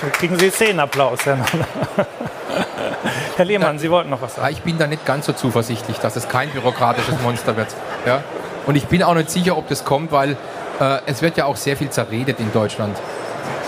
[0.00, 1.38] So kriegen Sie Szenenapplaus, Herr
[3.36, 4.52] Herr Lehmann, ja, Sie wollten noch was sagen.
[4.52, 7.68] Ich bin da nicht ganz so zuversichtlich, dass es kein bürokratisches Monster wird.
[8.04, 8.22] Ja?
[8.66, 10.36] Und ich bin auch nicht sicher, ob das kommt, weil
[10.80, 12.96] äh, es wird ja auch sehr viel zerredet in Deutschland.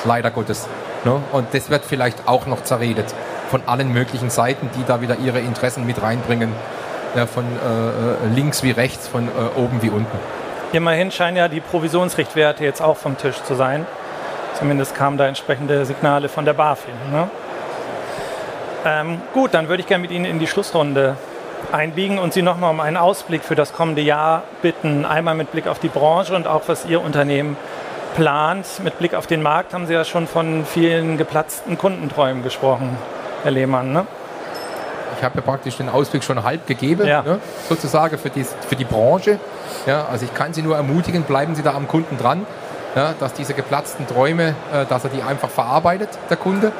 [0.04, 0.68] Leider Gottes.
[1.04, 1.20] Ne?
[1.32, 3.14] Und das wird vielleicht auch noch zerredet
[3.50, 6.52] von allen möglichen Seiten, die da wieder ihre Interessen mit reinbringen.
[7.16, 10.16] Ja, von äh, äh links wie rechts, von äh, oben wie unten.
[10.72, 13.86] Immerhin scheinen ja die Provisionsrichtwerte jetzt auch vom Tisch zu sein.
[14.54, 16.94] Zumindest kamen da entsprechende Signale von der BaFin.
[17.10, 17.28] Ne?
[18.84, 21.16] Ähm, gut, dann würde ich gerne mit Ihnen in die Schlussrunde
[21.72, 25.04] einbiegen und Sie nochmal um einen Ausblick für das kommende Jahr bitten.
[25.04, 27.56] Einmal mit Blick auf die Branche und auch was Ihr Unternehmen
[28.14, 28.66] plant.
[28.84, 32.96] Mit Blick auf den Markt haben Sie ja schon von vielen geplatzten Kundenträumen gesprochen,
[33.42, 33.92] Herr Lehmann.
[33.92, 34.06] Ne?
[35.20, 37.20] Ich habe ja praktisch den Ausblick schon halb gegeben, ja.
[37.20, 39.38] ne, sozusagen für die, für die Branche.
[39.86, 42.46] Ja, also ich kann Sie nur ermutigen, bleiben Sie da am Kunden dran,
[42.96, 46.72] ja, dass diese geplatzten Träume, äh, dass er die einfach verarbeitet, der Kunde.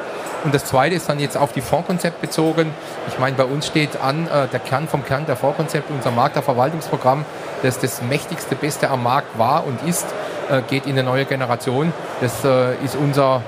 [0.43, 2.73] Und das Zweite ist dann jetzt auf die Fondskonzept bezogen.
[3.07, 7.25] Ich meine, bei uns steht an, äh, der Kern vom Kern der Fondskonzept, unser Marktverwaltungsprogramm,
[7.61, 10.07] das das mächtigste, beste am Markt war und ist,
[10.49, 11.93] äh, geht in eine neue Generation.
[12.21, 13.43] Das äh, ist unser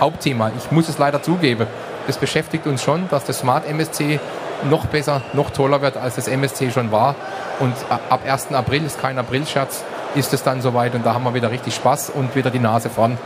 [0.00, 0.50] Hauptthema.
[0.56, 1.66] Ich muss es leider zugeben.
[2.06, 4.18] Das beschäftigt uns schon, dass das Smart MSC
[4.68, 7.14] noch besser, noch toller wird, als das MSC schon war.
[7.60, 8.52] Und ab 1.
[8.52, 9.84] April ist kein Aprilscherz,
[10.14, 12.90] ist es dann soweit und da haben wir wieder richtig Spaß und wieder die Nase
[12.90, 13.18] vorn.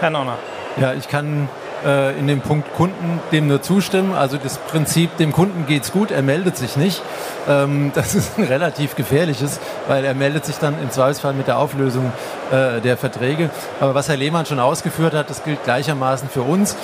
[0.00, 0.36] Herr Nonner.
[0.76, 1.48] Ja, ich kann
[1.84, 4.14] äh, in dem Punkt Kunden dem nur zustimmen.
[4.14, 7.02] Also das Prinzip, dem Kunden geht's gut, er meldet sich nicht.
[7.48, 11.58] Ähm, das ist ein relativ gefährliches, weil er meldet sich dann im Zweifelsfall mit der
[11.58, 12.12] Auflösung
[12.50, 13.50] äh, der Verträge.
[13.80, 16.76] Aber was Herr Lehmann schon ausgeführt hat, das gilt gleichermaßen für uns.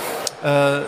[0.42, 0.80] Äh,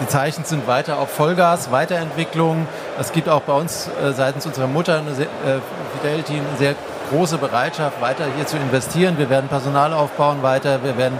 [0.00, 2.66] die Zeichen sind weiter auf Vollgas, Weiterentwicklung.
[2.98, 5.58] Es gibt auch bei uns äh, seitens unserer Mutter eine sehr, äh,
[5.94, 6.74] Fidelity eine sehr
[7.10, 9.18] große Bereitschaft, weiter hier zu investieren.
[9.18, 11.18] Wir werden Personal aufbauen weiter, wir werden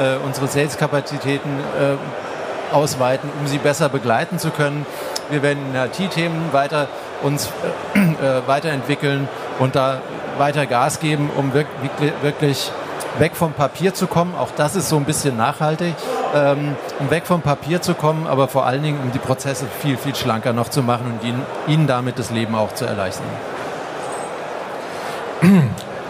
[0.00, 4.86] äh, unsere Sales-Kapazitäten äh, ausweiten, um sie besser begleiten zu können.
[5.30, 6.88] Wir werden in IT-Themen weiter
[7.22, 7.50] uns
[7.94, 9.28] äh, äh, weiterentwickeln
[9.58, 10.00] und da
[10.38, 11.90] weiter Gas geben, um wirklich,
[12.22, 12.72] wirklich
[13.18, 14.34] weg vom Papier zu kommen.
[14.38, 15.94] Auch das ist so ein bisschen nachhaltig,
[16.34, 19.96] ähm, um weg vom Papier zu kommen, aber vor allen Dingen, um die Prozesse viel,
[19.96, 23.26] viel schlanker noch zu machen und ihnen, ihnen damit das Leben auch zu erleichtern.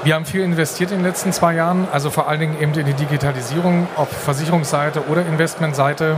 [0.02, 2.86] Wir haben viel investiert in den letzten zwei Jahren, also vor allen Dingen eben in
[2.86, 6.16] die Digitalisierung auf Versicherungsseite oder Investmentseite.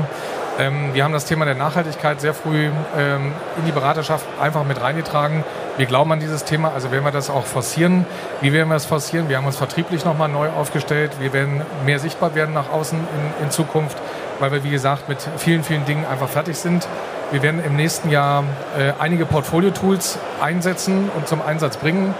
[0.57, 4.80] Ähm, wir haben das Thema der Nachhaltigkeit sehr früh ähm, in die Beraterschaft einfach mit
[4.80, 5.43] reingetragen.
[5.78, 8.07] Wir glauben an dieses Thema, also werden wir das auch forcieren.
[8.41, 9.28] Wie werden wir es forcieren?
[9.28, 11.11] Wir haben uns vertrieblich nochmal neu aufgestellt.
[11.18, 13.99] Wir werden mehr sichtbar werden nach außen in, in Zukunft,
[14.39, 16.87] weil wir, wie gesagt, mit vielen, vielen Dingen einfach fertig sind.
[17.33, 18.45] Wir werden im nächsten Jahr
[18.78, 22.14] äh, einige Portfolio-Tools einsetzen und zum Einsatz bringen.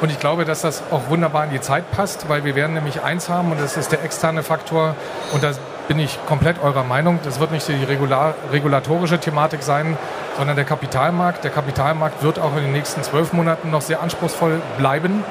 [0.00, 3.02] Und ich glaube, dass das auch wunderbar in die Zeit passt, weil wir werden nämlich
[3.02, 4.94] eins haben und das ist der externe Faktor.
[5.32, 5.52] Und da
[5.88, 7.18] bin ich komplett eurer Meinung.
[7.22, 9.98] Das wird nicht die regular, regulatorische Thematik sein,
[10.38, 11.44] sondern der Kapitalmarkt.
[11.44, 15.22] Der Kapitalmarkt wird auch in den nächsten zwölf Monaten noch sehr anspruchsvoll bleiben.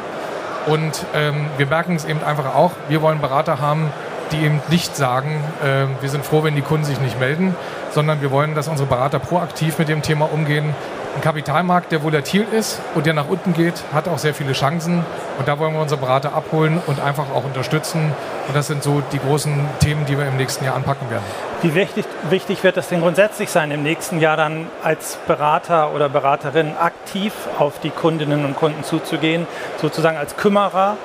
[0.67, 3.91] Und ähm, wir merken es eben einfach auch, wir wollen Berater haben,
[4.32, 7.55] die eben nicht sagen, äh, wir sind froh, wenn die Kunden sich nicht melden,
[7.91, 10.76] sondern wir wollen, dass unsere Berater proaktiv mit dem Thema umgehen
[11.16, 15.05] ein Kapitalmarkt, der volatil ist und der nach unten geht, hat auch sehr viele Chancen.
[15.38, 18.14] Und da wollen wir unsere Berater abholen und einfach auch unterstützen.
[18.47, 21.24] Und das sind so die großen Themen, die wir im nächsten Jahr anpacken werden.
[21.62, 26.10] Wie wichtig, wichtig wird es denn grundsätzlich sein, im nächsten Jahr dann als Berater oder
[26.10, 29.45] Beraterin aktiv auf die Kundinnen und Kunden zuzugehen,
[29.82, 30.95] sozusagen als Kümmerer,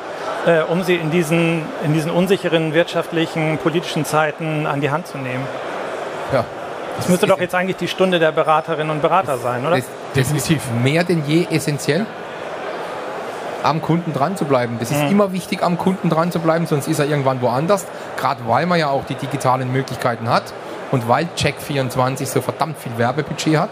[0.47, 5.19] äh, um sie in diesen, in diesen unsicheren wirtschaftlichen, politischen Zeiten an die Hand zu
[5.19, 5.45] nehmen?
[6.33, 6.45] Ja,
[6.97, 9.77] das müsste doch jetzt eigentlich die Stunde der Beraterinnen und Berater sein, oder?
[9.77, 9.85] Das,
[10.15, 10.63] definitiv.
[10.83, 12.07] Mehr denn je essentiell,
[13.63, 14.77] am Kunden dran zu bleiben.
[14.79, 15.11] Das ist mhm.
[15.11, 17.87] immer wichtig, am Kunden dran zu bleiben, sonst ist er irgendwann woanders.
[18.17, 20.53] Gerade weil man ja auch die digitalen Möglichkeiten hat
[20.91, 23.71] und weil Check24 so verdammt viel Werbebudget hat.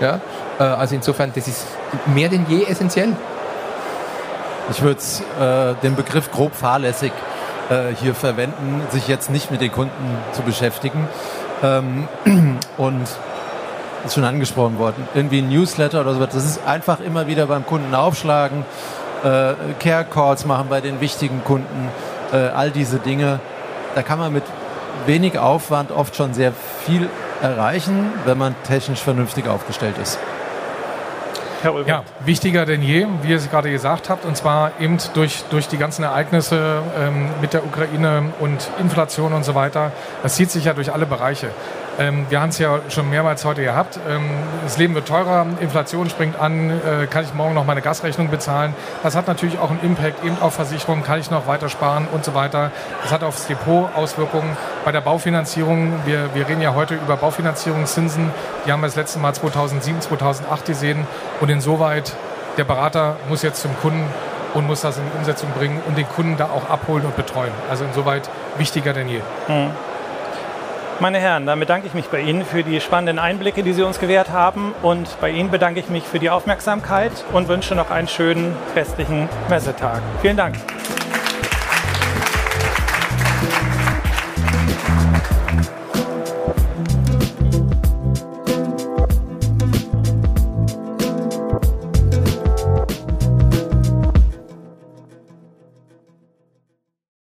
[0.00, 0.20] Ja?
[0.58, 1.66] Äh, also insofern, das ist
[2.06, 3.16] mehr denn je essentiell.
[4.70, 5.00] Ich würde
[5.40, 7.12] äh, den Begriff grob fahrlässig
[7.70, 11.08] äh, hier verwenden, sich jetzt nicht mit den Kunden zu beschäftigen.
[11.62, 12.08] Ähm,
[12.78, 13.06] und
[14.04, 16.24] ist schon angesprochen worden, irgendwie ein Newsletter oder so.
[16.24, 18.64] Das ist einfach immer wieder beim Kunden aufschlagen,
[19.22, 21.88] äh, Care Calls machen bei den wichtigen Kunden,
[22.32, 23.40] äh, all diese Dinge.
[23.94, 24.44] Da kann man mit
[25.06, 26.52] wenig Aufwand oft schon sehr
[26.86, 27.08] viel
[27.42, 30.18] erreichen, wenn man technisch vernünftig aufgestellt ist.
[31.62, 31.88] Herr Ulbert.
[31.88, 35.68] Ja, wichtiger denn je, wie ihr es gerade gesagt habt, und zwar eben durch, durch
[35.68, 39.92] die ganzen Ereignisse ähm, mit der Ukraine und Inflation und so weiter.
[40.22, 41.50] Das zieht sich ja durch alle Bereiche.
[42.00, 44.00] Ähm, wir haben es ja schon mehrmals heute gehabt.
[44.08, 44.22] Ähm,
[44.64, 48.74] das Leben wird teurer, Inflation springt an, äh, kann ich morgen noch meine Gasrechnung bezahlen.
[49.02, 52.24] Das hat natürlich auch einen Impact eben auf Versicherungen, kann ich noch weiter sparen und
[52.24, 52.72] so weiter.
[53.02, 54.56] Das hat aufs Depot Auswirkungen.
[54.82, 58.30] Bei der Baufinanzierung, wir, wir reden ja heute über Baufinanzierungszinsen,
[58.64, 61.06] die haben wir das letzte Mal 2007, 2008 gesehen
[61.40, 62.14] und insoweit
[62.56, 64.06] der Berater muss jetzt zum Kunden
[64.54, 67.52] und muss das in die Umsetzung bringen und den Kunden da auch abholen und betreuen.
[67.68, 69.20] Also insoweit wichtiger denn je.
[69.48, 69.70] Mhm.
[71.00, 73.98] Meine Herren, dann bedanke ich mich bei Ihnen für die spannenden Einblicke, die Sie uns
[73.98, 74.74] gewährt haben.
[74.82, 79.26] Und bei Ihnen bedanke ich mich für die Aufmerksamkeit und wünsche noch einen schönen restlichen
[79.48, 80.02] Messetag.
[80.20, 80.56] Vielen Dank.